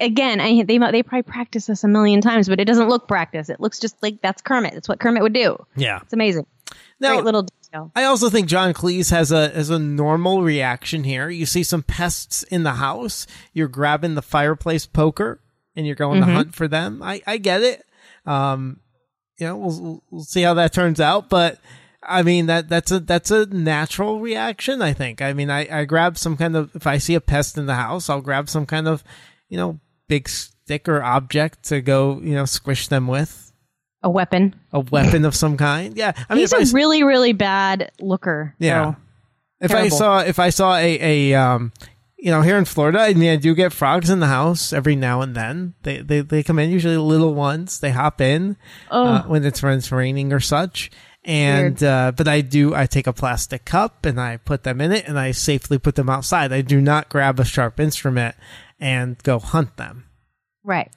Again, 0.00 0.40
I, 0.40 0.64
they 0.64 0.78
they 0.78 1.02
probably 1.04 1.22
practice 1.22 1.66
this 1.66 1.84
a 1.84 1.88
million 1.88 2.20
times, 2.20 2.48
but 2.48 2.58
it 2.58 2.64
doesn't 2.64 2.88
look 2.88 3.06
practice. 3.06 3.48
It 3.48 3.60
looks 3.60 3.78
just 3.78 4.02
like 4.02 4.20
that's 4.20 4.42
Kermit. 4.42 4.74
It's 4.74 4.88
what 4.88 4.98
Kermit 4.98 5.22
would 5.22 5.32
do. 5.32 5.64
Yeah. 5.76 6.00
It's 6.02 6.12
amazing. 6.12 6.44
Now, 6.98 7.14
Great 7.14 7.24
little 7.24 7.42
detail. 7.42 7.92
I 7.94 8.04
also 8.04 8.28
think 8.28 8.48
John 8.48 8.74
Cleese 8.74 9.10
has 9.10 9.30
a 9.30 9.50
has 9.50 9.70
a 9.70 9.78
normal 9.78 10.42
reaction 10.42 11.04
here. 11.04 11.28
You 11.28 11.46
see 11.46 11.62
some 11.62 11.84
pests 11.84 12.42
in 12.44 12.64
the 12.64 12.72
house. 12.72 13.28
You're 13.52 13.68
grabbing 13.68 14.16
the 14.16 14.22
fireplace 14.22 14.86
poker 14.86 15.40
and 15.76 15.86
you're 15.86 15.94
going 15.94 16.20
to 16.20 16.26
hunt 16.26 16.54
for 16.54 16.66
them. 16.66 17.00
I, 17.00 17.22
I 17.24 17.38
get 17.38 17.62
it. 17.62 17.84
Um, 18.26 18.80
you 19.38 19.46
know, 19.46 19.56
we'll, 19.56 20.02
we'll 20.10 20.24
see 20.24 20.42
how 20.42 20.54
that 20.54 20.72
turns 20.72 21.00
out. 21.00 21.28
But 21.28 21.58
I 22.04 22.22
mean 22.22 22.46
that 22.46 22.68
that's 22.68 22.90
a 22.90 23.00
that's 23.00 23.30
a 23.30 23.46
natural 23.46 24.20
reaction. 24.20 24.82
I 24.82 24.92
think. 24.92 25.22
I 25.22 25.32
mean, 25.32 25.50
I 25.50 25.80
I 25.80 25.84
grab 25.84 26.18
some 26.18 26.36
kind 26.36 26.56
of 26.56 26.74
if 26.74 26.86
I 26.86 26.98
see 26.98 27.14
a 27.14 27.20
pest 27.20 27.56
in 27.58 27.66
the 27.66 27.74
house, 27.76 28.10
I'll 28.10 28.20
grab 28.20 28.48
some 28.48 28.66
kind 28.66 28.88
of 28.88 29.04
you 29.48 29.56
know 29.56 29.78
big 30.08 30.28
stick 30.28 30.88
or 30.88 31.02
object 31.02 31.64
to 31.64 31.80
go 31.80 32.20
you 32.22 32.34
know 32.34 32.44
squish 32.44 32.88
them 32.88 33.06
with 33.06 33.52
A 34.02 34.10
weapon. 34.10 34.54
a 34.72 34.80
weapon 34.80 35.24
of 35.24 35.34
some 35.34 35.56
kind. 35.56 35.96
Yeah, 35.96 36.12
I 36.28 36.34
mean, 36.34 36.40
He's 36.42 36.52
I 36.52 36.58
a 36.58 36.62
s- 36.62 36.72
really, 36.72 37.02
really 37.04 37.32
bad 37.32 37.92
looker. 38.00 38.54
Yeah. 38.58 38.92
so- 38.94 38.96
if 39.60 39.70
I 39.72 39.88
saw 39.88 40.20
if 40.20 40.38
I 40.40 40.50
saw 40.50 40.74
a 40.76 41.30
a 41.30 41.34
um 41.38 41.72
you 42.18 42.30
know 42.32 42.42
here 42.42 42.58
in 42.58 42.64
Florida, 42.64 42.98
I 43.00 43.14
mean 43.14 43.30
I 43.30 43.36
do 43.36 43.54
get 43.54 43.72
frogs 43.72 44.10
in 44.10 44.18
the 44.18 44.26
house 44.26 44.72
every 44.72 44.96
now 44.96 45.20
and 45.20 45.36
then. 45.36 45.74
They 45.84 45.98
they 45.98 46.20
they 46.22 46.42
come 46.42 46.58
in 46.58 46.70
usually 46.70 46.96
little 46.96 47.34
ones. 47.34 47.78
They 47.78 47.90
hop 47.92 48.20
in 48.20 48.56
uh, 48.90 49.22
when 49.22 49.44
it's 49.44 49.62
when 49.62 49.78
it's 49.78 49.92
raining 49.92 50.32
or 50.32 50.40
such. 50.40 50.90
And 51.24 51.82
uh, 51.82 52.12
but 52.16 52.26
I 52.26 52.40
do 52.40 52.74
I 52.74 52.86
take 52.86 53.06
a 53.06 53.12
plastic 53.12 53.64
cup 53.64 54.04
and 54.04 54.20
I 54.20 54.38
put 54.38 54.64
them 54.64 54.80
in 54.80 54.90
it 54.90 55.06
and 55.06 55.18
I 55.18 55.30
safely 55.30 55.78
put 55.78 55.94
them 55.94 56.10
outside. 56.10 56.52
I 56.52 56.62
do 56.62 56.80
not 56.80 57.08
grab 57.08 57.38
a 57.38 57.44
sharp 57.44 57.78
instrument 57.78 58.34
and 58.80 59.22
go 59.22 59.38
hunt 59.38 59.76
them. 59.76 60.06
Right. 60.64 60.90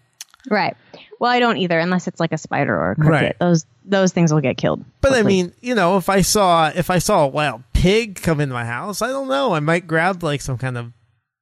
Right. 0.50 0.76
Well, 1.20 1.32
I 1.32 1.40
don't 1.40 1.58
either, 1.58 1.80
unless 1.80 2.08
it's 2.08 2.20
like 2.20 2.32
a 2.32 2.38
spider 2.38 2.76
or 2.76 2.92
a 2.92 2.96
cricket. 2.96 3.12
Right. 3.12 3.40
Those 3.40 3.66
those 3.84 4.12
things 4.12 4.34
will 4.34 4.42
get 4.42 4.58
killed. 4.58 4.84
But 5.02 5.14
I 5.14 5.22
mean, 5.22 5.54
you 5.62 5.76
know, 5.76 5.98
if 5.98 6.10
I 6.10 6.22
saw 6.22 6.70
if 6.70 6.90
I 6.90 6.98
saw 6.98 7.24
a 7.24 7.28
wild 7.28 7.64
pig 7.74 8.22
come 8.22 8.42
in 8.42 8.50
my 8.50 8.66
house, 8.66 9.02
I 9.02 9.08
don't 9.08 9.28
know. 9.28 9.54
I 9.54 9.60
might 9.60 9.88
grab 9.88 10.24
like 10.24 10.42
some 10.42 10.58
kind 10.58 10.78
of 10.78 10.92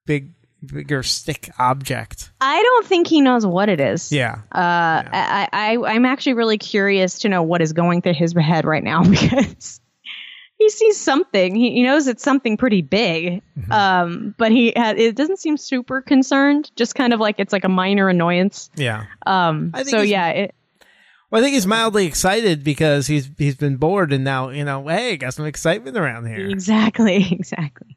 big 0.05 0.31
bigger 0.65 1.03
stick 1.03 1.49
object. 1.59 2.31
I 2.41 2.61
don't 2.61 2.85
think 2.85 3.07
he 3.07 3.21
knows 3.21 3.45
what 3.45 3.69
it 3.69 3.79
is. 3.79 4.11
Yeah. 4.11 4.39
Uh, 4.53 5.03
I, 5.11 5.47
I, 5.51 5.77
I'm 5.93 6.05
actually 6.05 6.33
really 6.33 6.57
curious 6.57 7.19
to 7.19 7.29
know 7.29 7.43
what 7.43 7.61
is 7.61 7.73
going 7.73 8.01
through 8.01 8.13
his 8.13 8.33
head 8.33 8.65
right 8.65 8.83
now 8.83 9.03
because 9.09 9.79
he 10.57 10.69
sees 10.69 10.99
something. 10.99 11.55
He, 11.55 11.71
he 11.73 11.83
knows 11.83 12.07
it's 12.07 12.23
something 12.23 12.57
pretty 12.57 12.81
big, 12.81 13.41
Mm-hmm. 13.59 13.71
um, 13.71 14.35
but 14.37 14.51
he 14.51 14.73
ha- 14.75 14.93
it 14.97 15.15
doesn't 15.15 15.37
seem 15.39 15.57
super 15.57 16.01
concerned. 16.01 16.71
Just 16.75 16.95
kind 16.95 17.13
of 17.13 17.19
like 17.19 17.35
it's 17.39 17.53
like 17.53 17.63
a 17.65 17.69
minor 17.69 18.09
annoyance. 18.09 18.69
Yeah. 18.75 19.05
Um, 19.25 19.71
I 19.73 19.83
think 19.83 19.89
so 19.97 20.01
yeah, 20.01 20.29
it, 20.29 20.55
Well, 21.29 21.41
I 21.41 21.43
think 21.43 21.53
he's 21.53 21.67
mildly 21.67 22.05
excited 22.07 22.63
because 22.63 23.07
he's 23.07 23.29
he's 23.37 23.55
been 23.55 23.75
bored 23.77 24.11
and 24.13 24.23
now 24.23 24.49
you 24.49 24.63
know, 24.63 24.87
hey, 24.87 25.17
got 25.17 25.33
some 25.33 25.45
excitement 25.45 25.97
around 25.97 26.25
here. 26.27 26.47
exactly, 26.49 27.27
exactly. 27.31 27.95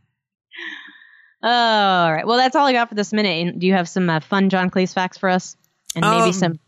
Oh, 1.42 1.48
all 1.48 2.12
right. 2.12 2.26
Well, 2.26 2.38
that's 2.38 2.56
all 2.56 2.66
I 2.66 2.72
got 2.72 2.88
for 2.88 2.94
this 2.94 3.12
minute. 3.12 3.46
And 3.46 3.60
Do 3.60 3.66
you 3.66 3.74
have 3.74 3.88
some 3.88 4.08
uh, 4.08 4.20
fun 4.20 4.48
John 4.50 4.70
Cleese 4.70 4.94
facts 4.94 5.18
for 5.18 5.28
us, 5.28 5.56
and 5.94 6.04
maybe 6.04 6.28
Um, 6.28 6.32
some 6.32 6.60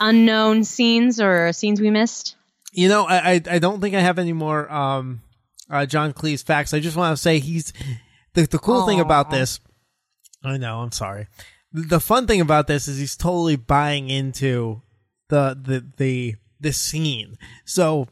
unknown 0.00 0.64
scenes 0.64 1.20
or 1.20 1.52
scenes 1.52 1.80
we 1.80 1.90
missed? 1.90 2.36
You 2.72 2.88
know, 2.88 3.04
I, 3.04 3.32
I 3.34 3.40
I 3.50 3.58
don't 3.58 3.80
think 3.80 3.94
I 3.94 4.00
have 4.00 4.18
any 4.18 4.32
more 4.32 4.70
um 4.72 5.22
uh, 5.70 5.86
John 5.86 6.12
Cleese 6.12 6.42
facts. 6.44 6.72
I 6.74 6.80
just 6.80 6.96
want 6.96 7.16
to 7.16 7.20
say 7.22 7.38
he's 7.38 7.72
the 8.34 8.46
the 8.46 8.58
cool 8.58 8.86
thing 8.86 9.00
about 9.00 9.30
this. 9.30 9.60
I 10.42 10.56
know. 10.56 10.80
I'm 10.80 10.92
sorry. 10.92 11.28
The 11.72 12.00
fun 12.00 12.26
thing 12.26 12.40
about 12.40 12.66
this 12.66 12.88
is 12.88 12.98
he's 12.98 13.16
totally 13.16 13.56
buying 13.56 14.10
into 14.10 14.82
the 15.28 15.56
the 15.60 15.86
the 15.96 16.34
this 16.60 16.78
scene. 16.78 17.36
So, 17.64 18.08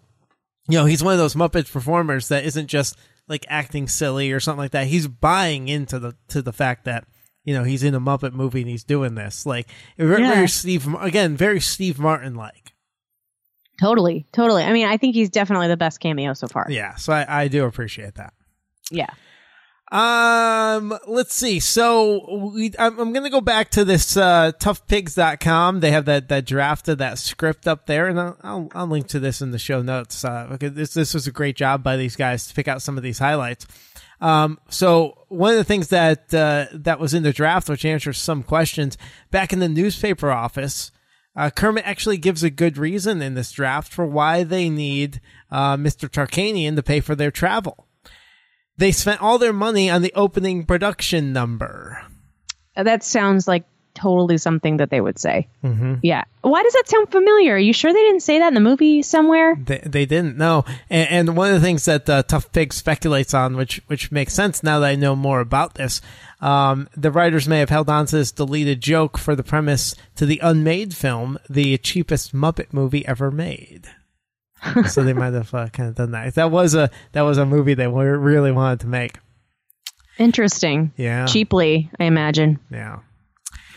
you 0.69 0.79
know, 0.79 0.85
he's 0.85 1.03
one 1.05 1.13
of 1.13 1.19
those 1.19 1.35
Muppets 1.35 1.71
performers 1.73 2.29
that 2.29 2.45
isn't 2.45 2.67
just 2.67 2.97
like 3.31 3.47
acting 3.49 3.89
silly 3.89 4.31
or 4.33 4.41
something 4.41 4.59
like 4.59 4.73
that. 4.73 4.89
He's 4.89 5.07
buying 5.09 5.69
into 5.69 5.99
the 5.99 6.15
to 6.29 6.43
the 6.43 6.53
fact 6.53 6.85
that 6.85 7.07
you 7.45 7.55
know 7.55 7.65
he's 7.65 7.83
in 7.83 7.95
a 7.95 8.01
Muppet 8.01 8.33
movie 8.35 8.61
and 8.61 8.69
he's 8.69 8.85
doing 8.85 9.15
this. 9.15 9.47
Like 9.47 9.69
very, 9.97 10.21
Yeah. 10.23 10.35
very 10.35 10.49
Steve 10.49 10.95
again, 11.01 11.37
very 11.37 11.61
Steve 11.61 11.99
Martin 11.99 12.35
like. 12.35 12.73
Totally, 13.81 14.27
totally. 14.33 14.63
I 14.63 14.73
mean, 14.75 14.87
I 14.87 14.99
think 14.99 15.15
he's 15.15 15.31
definitely 15.31 15.69
the 15.69 15.77
best 15.79 16.01
cameo 16.01 16.35
so 16.35 16.47
far. 16.49 16.67
Yeah, 16.69 16.97
so 16.97 17.15
I, 17.15 17.45
I 17.45 17.49
do 17.49 17.65
appreciate 17.65 18.17
that. 18.17 18.35
Yeah. 18.91 19.09
Um, 19.91 20.97
let's 21.09 21.35
see. 21.35 21.59
So 21.59 22.51
we, 22.55 22.73
I'm, 22.79 22.99
I'm 22.99 23.13
going 23.13 23.25
to 23.25 23.31
go 23.31 23.41
back 23.41 23.71
to 23.71 23.85
this, 23.85 24.17
uh, 24.17 24.53
toughpigs.com. 24.61 25.81
They 25.81 25.91
have 25.91 26.05
that, 26.05 26.29
that 26.29 26.47
draft 26.47 26.89
of 26.89 26.99
that 26.99 27.19
script 27.19 27.67
up 27.67 27.87
there 27.87 28.07
and 28.07 28.21
I'll, 28.21 28.37
I'll, 28.43 28.69
I'll 28.73 28.87
link 28.87 29.09
to 29.09 29.19
this 29.19 29.43
in 29.43 29.51
the 29.51 29.59
show 29.59 29.83
notes. 29.83 30.25
Uh, 30.25 30.49
okay, 30.53 30.69
this, 30.69 30.95
this 30.95 31.13
was 31.13 31.27
a 31.27 31.33
great 31.33 31.57
job 31.57 31.83
by 31.83 31.97
these 31.97 32.15
guys 32.15 32.47
to 32.47 32.55
pick 32.55 32.69
out 32.69 32.83
some 32.83 32.97
of 32.97 33.03
these 33.03 33.19
highlights. 33.19 33.67
Um, 34.21 34.61
so 34.69 35.25
one 35.29 35.53
of 35.53 35.59
the 35.59 35.65
things 35.65 35.89
that, 35.89 36.33
uh, 36.33 36.67
that 36.73 37.01
was 37.01 37.13
in 37.13 37.25
the 37.25 37.33
draft, 37.33 37.69
which 37.69 37.85
answers 37.85 38.19
some 38.19 38.45
questions 38.45 38.97
back 39.33 39.53
in 39.53 39.59
the 39.59 39.69
newspaper 39.69 40.31
office, 40.31 40.93
uh, 41.35 41.51
Kermit 41.51 41.87
actually 41.87 42.19
gives 42.19 42.43
a 42.45 42.51
good 42.51 42.79
reason 42.79 43.23
in 43.23 43.35
this 43.35 43.51
draft 43.51 43.93
for 43.93 44.07
why 44.07 44.45
they 44.45 44.69
need, 44.69 45.21
uh, 45.51 45.77
Mr. 45.77 46.09
Tarkanian 46.09 46.77
to 46.77 46.83
pay 46.83 47.01
for 47.01 47.17
their 47.17 47.31
travel 47.31 47.89
they 48.81 48.91
spent 48.93 49.23
all 49.23 49.39
their 49.39 49.53
money 49.53 49.89
on 49.89 50.03
the 50.03 50.13
opening 50.17 50.67
production 50.67 51.33
number. 51.33 52.03
That 52.75 53.05
sounds 53.05 53.47
like 53.47 53.65
totally 53.93 54.39
something 54.39 54.79
that 54.79 54.89
they 54.89 55.01
would 55.01 55.19
say. 55.19 55.49
Mm-hmm. 55.65 55.97
Yeah. 56.03 56.25
Why 56.43 56.63
does 56.63 56.73
that 56.73 56.85
sound 56.89 57.11
familiar? 57.11 57.55
Are 57.55 57.59
you 57.59 57.73
sure 57.73 57.93
they 57.93 57.99
didn't 58.01 58.21
say 58.23 58.39
that 58.39 58.49
in 58.49 58.55
the 58.55 58.61
movie 58.61 59.03
somewhere? 59.03 59.57
They, 59.57 59.79
they 59.85 60.07
didn't 60.07 60.39
No. 60.39 60.65
and, 60.89 61.29
and 61.29 61.37
one 61.37 61.49
of 61.49 61.55
the 61.55 61.61
things 61.67 61.85
that 61.85 62.09
uh, 62.09 62.23
Tough 62.23 62.51
Pig 62.53 62.73
speculates 62.73 63.35
on, 63.35 63.57
which 63.57 63.83
which 63.89 64.11
makes 64.13 64.33
sense 64.33 64.63
now 64.63 64.79
that 64.79 64.87
I 64.91 64.95
know 64.95 65.15
more 65.17 65.41
about 65.41 65.75
this, 65.75 66.01
um, 66.41 66.89
the 66.97 67.11
writers 67.11 67.49
may 67.49 67.59
have 67.59 67.69
held 67.69 67.91
on 67.91 68.07
to 68.07 68.17
this 68.17 68.33
deleted 68.33 68.81
joke 68.81 69.19
for 69.19 69.35
the 69.37 69.43
premise 69.43 69.95
to 70.17 70.25
the 70.25 70.39
unmade 70.43 70.95
film, 70.95 71.39
the 71.51 71.77
cheapest 71.79 72.33
Muppet 72.35 72.73
movie 72.73 73.05
ever 73.07 73.31
made. 73.31 73.89
So 74.89 75.03
they 75.03 75.13
might 75.13 75.33
have 75.33 75.53
uh, 75.55 75.69
kind 75.69 75.89
of 75.89 75.95
done 75.95 76.11
that. 76.13 76.35
That 76.35 76.51
was 76.51 76.75
a 76.75 76.91
that 77.13 77.23
was 77.23 77.39
a 77.39 77.47
movie 77.47 77.75
they 77.75 77.87
really 77.87 78.53
wanted 78.53 78.81
to 78.81 78.87
make. 78.87 79.19
Interesting. 80.19 80.93
Yeah, 80.97 81.27
Cheaply, 81.27 81.91
I 81.99 82.05
imagine. 82.05 82.59
Yeah. 82.71 82.99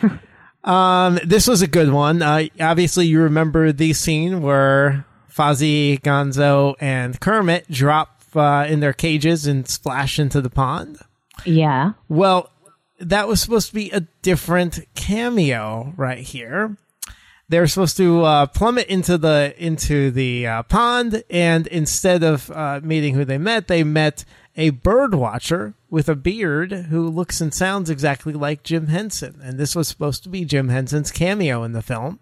um, 0.64 1.20
this 1.26 1.48
was 1.48 1.62
a 1.62 1.68
good 1.68 1.90
one. 1.90 2.22
Uh, 2.22 2.46
obviously, 2.60 3.08
you 3.08 3.22
remember 3.22 3.72
the 3.72 3.94
scene 3.94 4.42
where 4.42 5.06
Fozzie, 5.34 6.02
Gonzo, 6.02 6.76
and 6.80 7.20
Kermit 7.20 7.70
drop 7.72 8.22
uh, 8.36 8.66
in 8.68 8.82
their 8.82 8.94
cages 8.94 9.48
and 9.48 9.68
splash 9.68 10.20
into 10.20 10.42
the 10.42 10.50
pond. 10.50 11.00
Yeah. 11.46 11.94
Well, 12.10 12.50
that 13.00 13.28
was 13.28 13.42
supposed 13.42 13.70
to 13.70 13.74
be 13.74 13.90
a 13.92 14.02
different 14.22 14.80
cameo 14.96 15.94
right 15.98 16.20
here. 16.20 16.78
They 17.54 17.60
were 17.60 17.68
supposed 17.68 17.98
to 17.98 18.24
uh, 18.24 18.46
plummet 18.48 18.88
into 18.88 19.16
the 19.16 19.54
into 19.60 20.10
the 20.10 20.48
uh, 20.48 20.64
pond, 20.64 21.24
and 21.30 21.68
instead 21.68 22.24
of 22.24 22.50
uh, 22.50 22.80
meeting 22.82 23.14
who 23.14 23.26
they 23.26 23.38
met, 23.38 23.68
they 23.68 23.84
met 23.84 24.26
a 24.56 24.72
bird 24.72 25.14
watcher 25.14 25.76
with 25.88 26.10
a 26.10 26.16
beard 26.16 26.72
who 26.72 27.08
looks 27.08 27.42
and 27.42 27.54
sounds 27.54 27.92
exactly 27.92 28.34
like 28.34 28.64
Jim 28.64 28.88
Henson. 28.88 29.40
And 29.44 29.60
this 29.60 29.76
was 29.76 29.88
supposed 29.88 30.24
to 30.24 30.30
be 30.30 30.46
Jim 30.46 30.70
Henson's 30.70 31.12
cameo 31.12 31.62
in 31.62 31.74
the 31.74 31.84
film. 31.84 32.20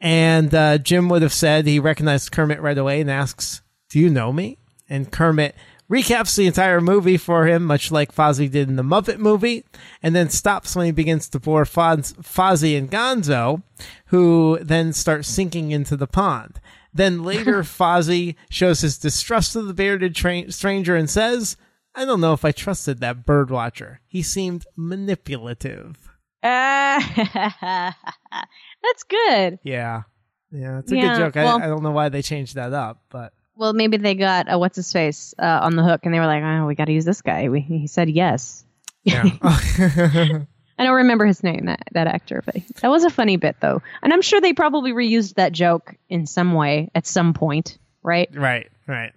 And 0.00 0.52
uh, 0.52 0.78
Jim 0.78 1.08
would 1.10 1.22
have 1.22 1.32
said 1.32 1.64
he 1.64 1.78
recognized 1.78 2.32
Kermit 2.32 2.60
right 2.60 2.76
away 2.76 3.00
and 3.00 3.08
asks, 3.08 3.62
"Do 3.88 4.00
you 4.00 4.10
know 4.10 4.32
me?" 4.32 4.58
And 4.88 5.12
Kermit 5.12 5.54
recaps 5.90 6.36
the 6.36 6.46
entire 6.46 6.80
movie 6.80 7.16
for 7.16 7.46
him, 7.46 7.64
much 7.64 7.90
like 7.90 8.14
Fozzie 8.14 8.50
did 8.50 8.68
in 8.68 8.76
the 8.76 8.82
Muppet 8.82 9.18
movie, 9.18 9.64
and 10.02 10.14
then 10.14 10.28
stops 10.30 10.76
when 10.76 10.86
he 10.86 10.92
begins 10.92 11.28
to 11.30 11.40
bore 11.40 11.64
Foz- 11.64 12.14
Fozzie 12.16 12.76
and 12.76 12.90
Gonzo, 12.90 13.62
who 14.06 14.58
then 14.60 14.92
start 14.92 15.24
sinking 15.24 15.70
into 15.70 15.96
the 15.96 16.06
pond. 16.06 16.60
Then 16.92 17.22
later, 17.22 17.62
Fozzie 17.62 18.34
shows 18.50 18.80
his 18.80 18.98
distrust 18.98 19.56
of 19.56 19.66
the 19.66 19.74
bearded 19.74 20.14
tra- 20.14 20.50
stranger 20.52 20.94
and 20.96 21.08
says, 21.08 21.56
I 21.94 22.04
don't 22.04 22.20
know 22.20 22.32
if 22.32 22.44
I 22.44 22.52
trusted 22.52 23.00
that 23.00 23.24
bird 23.26 23.50
watcher. 23.50 24.00
He 24.06 24.22
seemed 24.22 24.66
manipulative. 24.76 25.96
Uh, 26.42 27.00
that's 28.82 29.02
good. 29.08 29.58
Yeah. 29.64 30.02
Yeah, 30.50 30.78
it's 30.78 30.92
a 30.92 30.96
Yeah, 30.96 31.08
good 31.16 31.18
joke. 31.18 31.34
well- 31.36 31.60
I, 31.60 31.64
I 31.64 31.66
don't 31.68 31.82
know 31.82 31.90
why 31.90 32.08
they 32.08 32.22
changed 32.22 32.54
that 32.54 32.72
up, 32.72 33.02
but 33.10 33.32
Well, 33.58 33.72
maybe 33.72 33.96
they 33.96 34.14
got 34.14 34.50
uh, 34.50 34.56
what's 34.58 34.76
his 34.76 34.92
face 34.92 35.34
uh, 35.38 35.60
on 35.62 35.74
the 35.74 35.82
hook, 35.82 36.02
and 36.04 36.14
they 36.14 36.20
were 36.20 36.26
like, 36.26 36.44
"Oh, 36.44 36.66
we 36.66 36.76
got 36.76 36.84
to 36.84 36.92
use 36.92 37.04
this 37.04 37.20
guy." 37.22 37.48
We, 37.48 37.60
he 37.60 37.88
said 37.88 38.08
yes. 38.08 38.64
yeah. 39.02 39.24
I 40.80 40.84
don't 40.84 40.94
remember 40.94 41.26
his 41.26 41.42
name, 41.42 41.66
that 41.66 41.82
that 41.90 42.06
actor, 42.06 42.40
but 42.46 42.54
that 42.82 42.88
was 42.88 43.02
a 43.02 43.10
funny 43.10 43.36
bit 43.36 43.56
though, 43.60 43.82
and 44.00 44.12
I'm 44.12 44.22
sure 44.22 44.40
they 44.40 44.52
probably 44.52 44.92
reused 44.92 45.34
that 45.34 45.50
joke 45.50 45.96
in 46.08 46.24
some 46.24 46.54
way 46.54 46.88
at 46.94 47.04
some 47.04 47.34
point, 47.34 47.78
right? 48.04 48.28
Right, 48.32 48.70
right. 48.86 49.12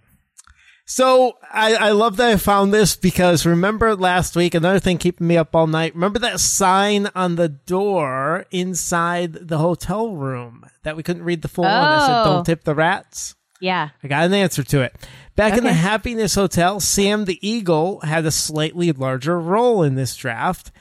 So 0.85 1.37
I, 1.53 1.75
I 1.75 1.91
love 1.91 2.17
that 2.17 2.31
I 2.31 2.35
found 2.37 2.73
this 2.73 2.95
because 2.95 3.45
remember 3.45 3.95
last 3.95 4.35
week, 4.35 4.55
another 4.55 4.79
thing 4.79 4.97
keeping 4.97 5.27
me 5.27 5.37
up 5.37 5.55
all 5.55 5.67
night. 5.67 5.93
Remember 5.93 6.17
that 6.19 6.39
sign 6.39 7.09
on 7.13 7.35
the 7.35 7.47
door 7.47 8.45
inside 8.49 9.33
the 9.33 9.59
hotel 9.59 10.15
room 10.15 10.65
that 10.83 10.97
we 10.97 11.03
couldn't 11.03 11.23
read 11.23 11.43
the 11.43 11.47
full 11.47 11.63
one 11.63 11.71
that 11.71 12.05
said 12.07 12.21
Oh. 12.21 12.25
"Don't 12.25 12.45
tip 12.45 12.63
the 12.63 12.73
rats." 12.75 13.35
Yeah. 13.61 13.89
I 14.03 14.07
got 14.07 14.25
an 14.25 14.33
answer 14.33 14.63
to 14.63 14.81
it. 14.81 14.95
Back 15.35 15.57
in 15.57 15.63
the 15.63 15.71
Happiness 15.71 16.35
Hotel, 16.35 16.79
Sam 16.79 17.25
the 17.25 17.39
Eagle 17.47 18.01
had 18.01 18.25
a 18.25 18.31
slightly 18.31 18.91
larger 18.91 19.39
role 19.39 19.83
in 19.83 19.95
this 19.95 20.15
draft, 20.15 20.71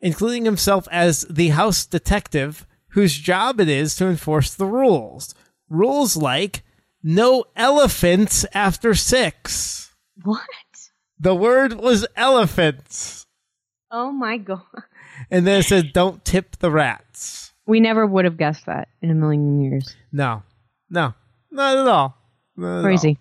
including 0.00 0.44
himself 0.44 0.86
as 0.90 1.22
the 1.22 1.48
house 1.50 1.86
detective 1.86 2.66
whose 2.88 3.16
job 3.16 3.60
it 3.60 3.68
is 3.68 3.96
to 3.96 4.06
enforce 4.06 4.52
the 4.54 4.66
rules. 4.66 5.34
Rules 5.68 6.16
like 6.16 6.62
no 7.02 7.44
elephants 7.56 8.44
after 8.52 8.94
six. 8.94 9.92
What? 10.22 10.40
The 11.18 11.34
word 11.34 11.74
was 11.74 12.06
elephants. 12.16 13.26
Oh 13.90 14.10
my 14.10 14.38
god. 14.38 14.62
And 15.30 15.46
then 15.46 15.60
it 15.60 15.64
said 15.64 15.92
don't 15.92 16.24
tip 16.24 16.56
the 16.58 16.70
rats. 16.70 17.52
We 17.66 17.80
never 17.80 18.06
would 18.06 18.24
have 18.24 18.36
guessed 18.36 18.66
that 18.66 18.88
in 19.00 19.10
a 19.10 19.14
million 19.14 19.60
years. 19.60 19.94
No, 20.12 20.42
no, 20.90 21.14
not 21.50 21.78
at 21.78 21.88
all. 21.88 22.18
Not 22.56 22.68
at 22.72 22.76
all. 22.78 22.82
Crazy. 22.82 23.18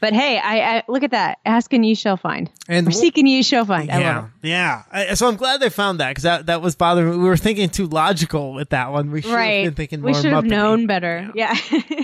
But 0.00 0.14
hey, 0.14 0.38
I, 0.38 0.78
I 0.78 0.82
look 0.88 1.04
at 1.04 1.12
that. 1.12 1.38
Ask 1.44 1.72
and 1.72 1.86
ye 1.86 1.94
shall 1.94 2.16
find. 2.16 2.50
And 2.68 2.88
Or 2.88 2.90
wh- 2.90 2.94
seek 2.94 3.18
and 3.18 3.28
ye 3.28 3.42
shall 3.44 3.64
find. 3.64 3.88
I 3.90 4.00
yeah, 4.00 4.16
love 4.16 4.30
it. 4.42 4.48
yeah. 4.48 4.82
I, 4.90 5.14
so 5.14 5.28
I'm 5.28 5.36
glad 5.36 5.60
they 5.60 5.70
found 5.70 6.00
that 6.00 6.08
because 6.10 6.24
that, 6.24 6.46
that 6.46 6.60
was 6.60 6.74
bothering 6.74 7.10
me. 7.12 7.16
We 7.18 7.24
were 7.24 7.36
thinking 7.36 7.68
too 7.68 7.86
logical 7.86 8.52
with 8.52 8.70
that 8.70 8.90
one. 8.90 9.12
We 9.12 9.22
should 9.22 9.32
Right. 9.32 9.62
have 9.64 9.70
been 9.70 9.74
thinking 9.76 10.00
more 10.00 10.10
we 10.10 10.14
should 10.14 10.32
have 10.32 10.44
known 10.44 10.86
better. 10.86 11.30
Yeah. 11.34 11.56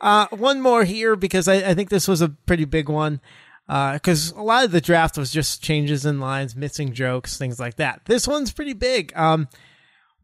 Uh, 0.00 0.28
one 0.30 0.60
more 0.60 0.84
here 0.84 1.16
because 1.16 1.48
I, 1.48 1.54
I 1.70 1.74
think 1.74 1.90
this 1.90 2.06
was 2.06 2.22
a 2.22 2.28
pretty 2.28 2.64
big 2.64 2.88
one. 2.88 3.20
Because 3.66 4.30
a 4.30 4.40
lot 4.42 4.64
of 4.64 4.70
the 4.70 4.80
draft 4.80 5.18
was 5.18 5.32
just 5.32 5.60
changes 5.60 6.06
in 6.06 6.20
lines, 6.20 6.54
missing 6.54 6.92
jokes, 6.92 7.36
things 7.36 7.58
like 7.58 7.78
that. 7.78 8.02
This 8.04 8.28
one's 8.28 8.52
pretty 8.52 8.74
big. 8.74 9.12
Um, 9.16 9.48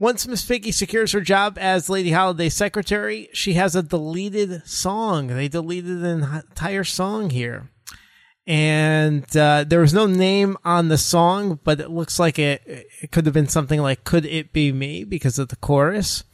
once 0.05 0.27
Miss 0.27 0.45
Piggy 0.45 0.71
secures 0.71 1.13
her 1.13 1.23
job 1.23 1.57
as 1.59 1.89
Lady 1.89 2.11
Holiday's 2.11 2.53
secretary, 2.55 3.31
she 3.33 3.55
has 3.55 3.75
a 3.75 3.83
deleted 3.83 4.63
song. 4.69 5.29
They 5.29 5.49
deleted 5.49 6.05
an 6.05 6.23
entire 6.23 6.85
song 6.85 7.31
here. 7.31 7.71
And 8.47 9.25
uh, 9.35 9.65
there 9.67 9.81
was 9.81 9.95
no 9.95 10.07
name 10.07 10.59
on 10.63 10.89
the 10.89 10.99
song, 10.99 11.59
but 11.65 11.81
it 11.81 11.89
looks 11.91 12.19
like 12.19 12.39
it, 12.39 12.61
it 13.01 13.11
could 13.11 13.25
have 13.25 13.33
been 13.33 13.49
something 13.49 13.81
like 13.81 14.05
"Could 14.05 14.27
It 14.27 14.53
Be 14.53 14.71
Me" 14.71 15.05
because 15.05 15.39
of 15.39 15.49
the 15.49 15.57
chorus, 15.57 16.25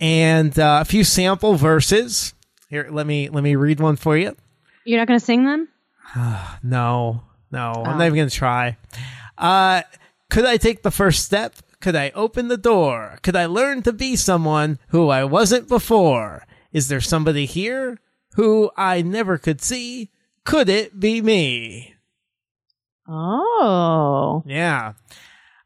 and 0.00 0.58
uh, 0.58 0.78
a 0.82 0.84
few 0.84 1.04
sample 1.04 1.54
verses. 1.54 2.34
Here, 2.68 2.88
let 2.90 3.06
me 3.06 3.28
let 3.28 3.44
me 3.44 3.54
read 3.54 3.78
one 3.78 3.94
for 3.94 4.16
you. 4.16 4.34
You're 4.84 4.98
not 4.98 5.06
going 5.06 5.20
to 5.20 5.24
sing 5.24 5.44
them? 5.44 5.68
No, 6.64 7.22
no, 7.52 7.72
I'm 7.76 7.94
Oh. 7.94 7.98
not 7.98 8.06
even 8.06 8.16
gonna 8.16 8.30
try. 8.30 8.76
Uh, 9.38 9.82
could 10.30 10.44
I 10.44 10.56
take 10.56 10.82
the 10.82 10.90
first 10.90 11.24
step? 11.24 11.54
Could 11.82 11.96
I 11.96 12.10
open 12.14 12.48
the 12.48 12.56
door? 12.56 13.18
Could 13.22 13.36
I 13.36 13.44
learn 13.46 13.82
to 13.82 13.92
be 13.92 14.16
someone 14.16 14.78
who 14.88 15.08
I 15.10 15.24
wasn't 15.24 15.68
before? 15.68 16.46
Is 16.72 16.88
there 16.88 17.00
somebody 17.00 17.44
here 17.44 17.98
who 18.36 18.70
I 18.76 19.02
never 19.02 19.36
could 19.36 19.60
see? 19.60 20.10
Could 20.44 20.68
it 20.70 20.98
be 20.98 21.20
me? 21.20 21.94
Oh. 23.08 24.42
Yeah. 24.46 24.92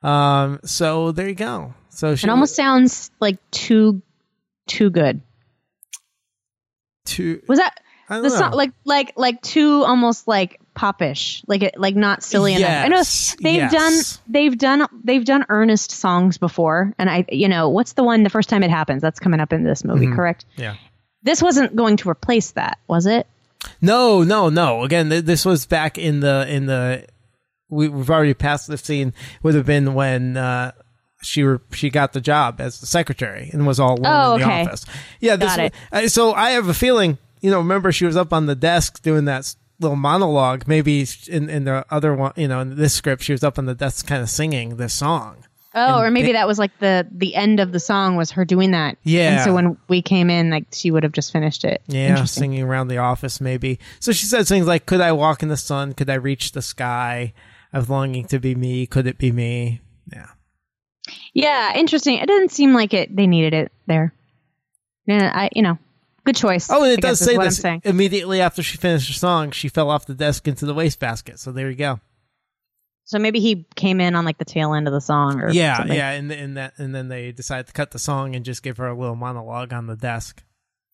Um. 0.02 0.60
So 0.64 1.12
there 1.12 1.28
you 1.28 1.34
go. 1.34 1.74
So 1.90 2.14
she 2.16 2.26
It 2.26 2.30
almost 2.30 2.56
sounds 2.56 3.10
like 3.20 3.38
too 3.50 4.02
too 4.66 4.90
good. 4.90 5.20
too. 7.04 7.40
Was 7.48 7.58
that 7.58 7.78
I 8.08 8.14
don't 8.14 8.22
the 8.24 8.28
know. 8.30 8.36
song 8.36 8.52
like 8.52 8.72
like 8.84 9.12
like 9.16 9.42
too 9.42 9.84
almost 9.84 10.26
like 10.26 10.60
popish, 10.76 11.42
like 11.48 11.62
it 11.64 11.78
like 11.80 11.96
not 11.96 12.22
silly 12.22 12.54
enough? 12.54 12.70
I 12.84 12.88
know 12.88 13.02
they've 13.42 13.56
yes. 13.56 13.72
done 13.72 14.22
they've 14.32 14.56
done 14.56 14.86
they've 15.02 15.24
done 15.24 15.44
earnest 15.48 15.90
songs 15.90 16.38
before, 16.38 16.92
and 16.98 17.10
I 17.10 17.24
you 17.32 17.48
know 17.48 17.68
what's 17.68 17.94
the 17.94 18.04
one 18.04 18.22
the 18.22 18.30
first 18.30 18.48
time 18.48 18.62
it 18.62 18.70
happens 18.70 19.02
that's 19.02 19.18
coming 19.18 19.40
up 19.40 19.52
in 19.52 19.64
this 19.64 19.82
movie, 19.84 20.06
Mm-hmm. 20.06 20.14
correct? 20.14 20.44
yeah. 20.56 20.76
This 21.22 21.42
wasn't 21.42 21.74
going 21.74 21.96
to 21.96 22.08
replace 22.08 22.52
that, 22.52 22.78
was 22.86 23.06
it? 23.06 23.26
No, 23.80 24.22
no, 24.22 24.48
no. 24.48 24.84
Again, 24.84 25.10
th- 25.10 25.24
this 25.24 25.44
was 25.44 25.66
back 25.66 25.98
in 25.98 26.20
the 26.20 26.46
in 26.48 26.66
the. 26.66 27.04
We, 27.68 27.88
we've 27.88 28.10
already 28.10 28.32
passed 28.34 28.68
the 28.68 28.78
scene. 28.78 29.12
Would 29.42 29.56
have 29.56 29.66
been 29.66 29.94
when 29.94 30.36
uh, 30.36 30.70
she 31.22 31.42
were 31.42 31.60
she 31.72 31.90
got 31.90 32.12
the 32.12 32.20
job 32.20 32.60
as 32.60 32.78
the 32.78 32.86
secretary 32.86 33.50
and 33.52 33.66
was 33.66 33.80
all 33.80 33.98
alone 33.98 34.06
Oh, 34.06 34.34
in 34.34 34.40
the 34.40 34.46
okay. 34.46 34.62
office. 34.66 34.86
Yeah, 35.20 35.34
this 35.34 35.48
Got 35.56 35.58
it. 35.64 35.72
was- 35.90 36.04
uh, 36.04 36.08
so 36.08 36.32
I 36.32 36.50
have 36.50 36.68
a 36.68 36.74
feeling. 36.74 37.18
You 37.40 37.50
know, 37.50 37.58
remember 37.58 37.90
she 37.90 38.06
was 38.06 38.16
up 38.16 38.32
on 38.32 38.46
the 38.46 38.54
desk 38.54 39.02
doing 39.02 39.24
that 39.24 39.52
little 39.80 39.96
monologue. 39.96 40.66
Maybe 40.66 41.06
in 41.28 41.48
in 41.50 41.64
the 41.64 41.84
other 41.90 42.14
one, 42.14 42.32
you 42.36 42.48
know, 42.48 42.60
in 42.60 42.76
this 42.76 42.94
script, 42.94 43.22
she 43.22 43.32
was 43.32 43.44
up 43.44 43.58
on 43.58 43.66
the 43.66 43.74
desk, 43.74 44.06
kind 44.06 44.22
of 44.22 44.30
singing 44.30 44.76
this 44.76 44.94
song. 44.94 45.36
Oh, 45.78 45.96
And 45.98 46.06
or 46.06 46.10
maybe 46.10 46.28
they- 46.28 46.32
that 46.32 46.46
was 46.46 46.58
like 46.58 46.70
the 46.78 47.06
the 47.12 47.34
end 47.34 47.60
of 47.60 47.70
the 47.72 47.80
song 47.80 48.16
was 48.16 48.30
her 48.30 48.44
doing 48.46 48.70
that. 48.70 48.96
Yeah. 49.02 49.32
And 49.34 49.40
so 49.44 49.52
when 49.54 49.76
we 49.88 50.00
came 50.00 50.30
in, 50.30 50.48
like 50.50 50.66
she 50.72 50.90
would 50.90 51.02
have 51.02 51.12
just 51.12 51.32
finished 51.32 51.64
it. 51.64 51.82
Yeah, 51.86 52.24
singing 52.24 52.62
around 52.62 52.88
the 52.88 52.98
office, 52.98 53.40
maybe. 53.40 53.78
So 54.00 54.12
she 54.12 54.24
said 54.24 54.46
things 54.46 54.66
like, 54.66 54.86
"Could 54.86 55.00
I 55.02 55.12
walk 55.12 55.42
in 55.42 55.50
the 55.50 55.56
sun? 55.58 55.92
Could 55.92 56.08
I 56.08 56.14
reach 56.14 56.52
the 56.52 56.62
sky? 56.62 57.34
I 57.72 57.78
was 57.78 57.90
longing 57.90 58.24
to 58.28 58.38
be 58.38 58.54
me. 58.54 58.86
Could 58.86 59.06
it 59.06 59.18
be 59.18 59.32
me?" 59.32 59.82
Yeah. 60.10 60.28
Yeah, 61.34 61.76
interesting. 61.76 62.18
It 62.18 62.26
doesn't 62.26 62.52
seem 62.52 62.72
like 62.72 62.94
it. 62.94 63.14
They 63.14 63.26
needed 63.26 63.52
it 63.52 63.70
there. 63.86 64.14
Yeah, 65.06 65.30
I 65.34 65.50
you 65.54 65.62
know, 65.62 65.78
good 66.26 66.36
choice. 66.36 66.68
Oh, 66.70 66.82
and 66.82 66.92
it 66.92 66.98
I 67.04 67.08
does 67.08 67.18
say 67.20 67.36
this 67.38 67.64
I'm 67.64 67.80
immediately 67.84 68.40
after 68.42 68.62
she 68.62 68.76
finished 68.76 69.08
her 69.08 69.14
song, 69.14 69.50
she 69.52 69.68
fell 69.68 69.88
off 69.90 70.04
the 70.06 70.14
desk 70.14 70.46
into 70.46 70.66
the 70.66 70.74
wastebasket. 70.74 71.38
So 71.38 71.52
there 71.52 71.70
you 71.70 71.76
go. 71.76 72.00
So 73.04 73.18
maybe 73.20 73.38
he 73.40 73.64
came 73.76 74.00
in 74.00 74.14
on 74.16 74.24
like 74.24 74.36
the 74.38 74.44
tail 74.44 74.74
end 74.74 74.88
of 74.88 74.92
the 74.92 75.00
song, 75.00 75.40
or 75.40 75.50
Yeah, 75.50 75.76
something. 75.78 75.96
yeah, 75.96 76.10
and 76.10 76.30
and 76.32 76.56
that 76.56 76.74
and 76.76 76.94
then 76.94 77.08
they 77.08 77.30
decided 77.32 77.68
to 77.68 77.72
cut 77.72 77.92
the 77.92 77.98
song 78.00 78.34
and 78.34 78.44
just 78.44 78.62
give 78.64 78.76
her 78.78 78.88
a 78.88 78.98
little 78.98 79.14
monologue 79.16 79.72
on 79.72 79.86
the 79.86 79.96
desk. 79.96 80.42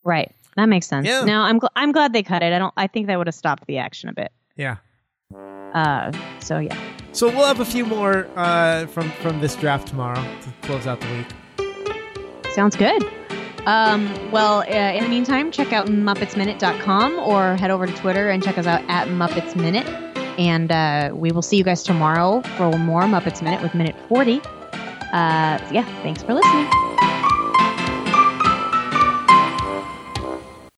right. 0.05 0.31
That 0.55 0.67
makes 0.67 0.87
sense. 0.87 1.07
Yeah. 1.09 1.25
No, 1.25 1.41
I'm 1.41 1.59
gl- 1.59 1.71
I'm 1.75 1.93
glad 1.93 2.12
they 2.12 2.23
cut 2.23 2.43
it. 2.43 2.53
I 2.53 2.59
don't. 2.59 2.75
I 2.77 2.87
think 2.87 3.07
that 3.07 3.17
would 3.17 3.27
have 3.27 3.35
stopped 3.35 3.67
the 3.67 3.79
action 3.79 4.11
a 4.11 4.12
bit. 4.12 4.31
Yeah. 4.55 4.77
Uh. 5.35 6.12
So 6.41 6.59
yeah. 6.59 6.77
So 7.12 7.29
we'll 7.29 7.47
have 7.47 7.61
a 7.61 7.65
few 7.65 7.87
more 7.87 8.29
uh, 8.37 8.85
from 8.89 9.11
from 9.23 9.41
this 9.41 9.57
draft 9.57 9.89
tomorrow 9.89 10.21
to 10.43 10.53
close 10.67 10.87
out 10.87 11.01
the 11.01 11.07
week. 11.17 12.53
Sounds 12.53 12.77
good. 12.77 13.03
Um, 13.66 14.31
well, 14.33 14.61
uh, 14.61 14.64
in 14.64 15.04
the 15.04 15.09
meantime, 15.09 15.50
check 15.52 15.73
out 15.73 15.87
MuppetsMinute.com 15.87 17.19
or 17.19 17.57
head 17.57 17.71
over 17.71 17.87
to 17.87 17.92
Twitter 17.95 18.31
and 18.31 18.42
check 18.42 18.59
us 18.59 18.66
out 18.66 18.83
at 18.88 19.09
Muppets 19.09 19.54
Minute. 19.54 19.87
And 20.38 20.73
uh, 20.73 21.11
we 21.14 21.31
will 21.31 21.42
see 21.42 21.59
you 21.59 21.64
guys 21.64 21.83
tomorrow 21.83 22.42
for 22.57 22.76
more 22.78 23.02
Muppets 23.02 23.42
Minute 23.42 23.62
with 23.62 23.75
Minute 23.75 23.95
40. 24.09 24.40
Uh, 24.40 25.59
yeah, 25.71 25.85
thanks 26.02 26.23
for 26.23 26.35
listening. 26.35 26.92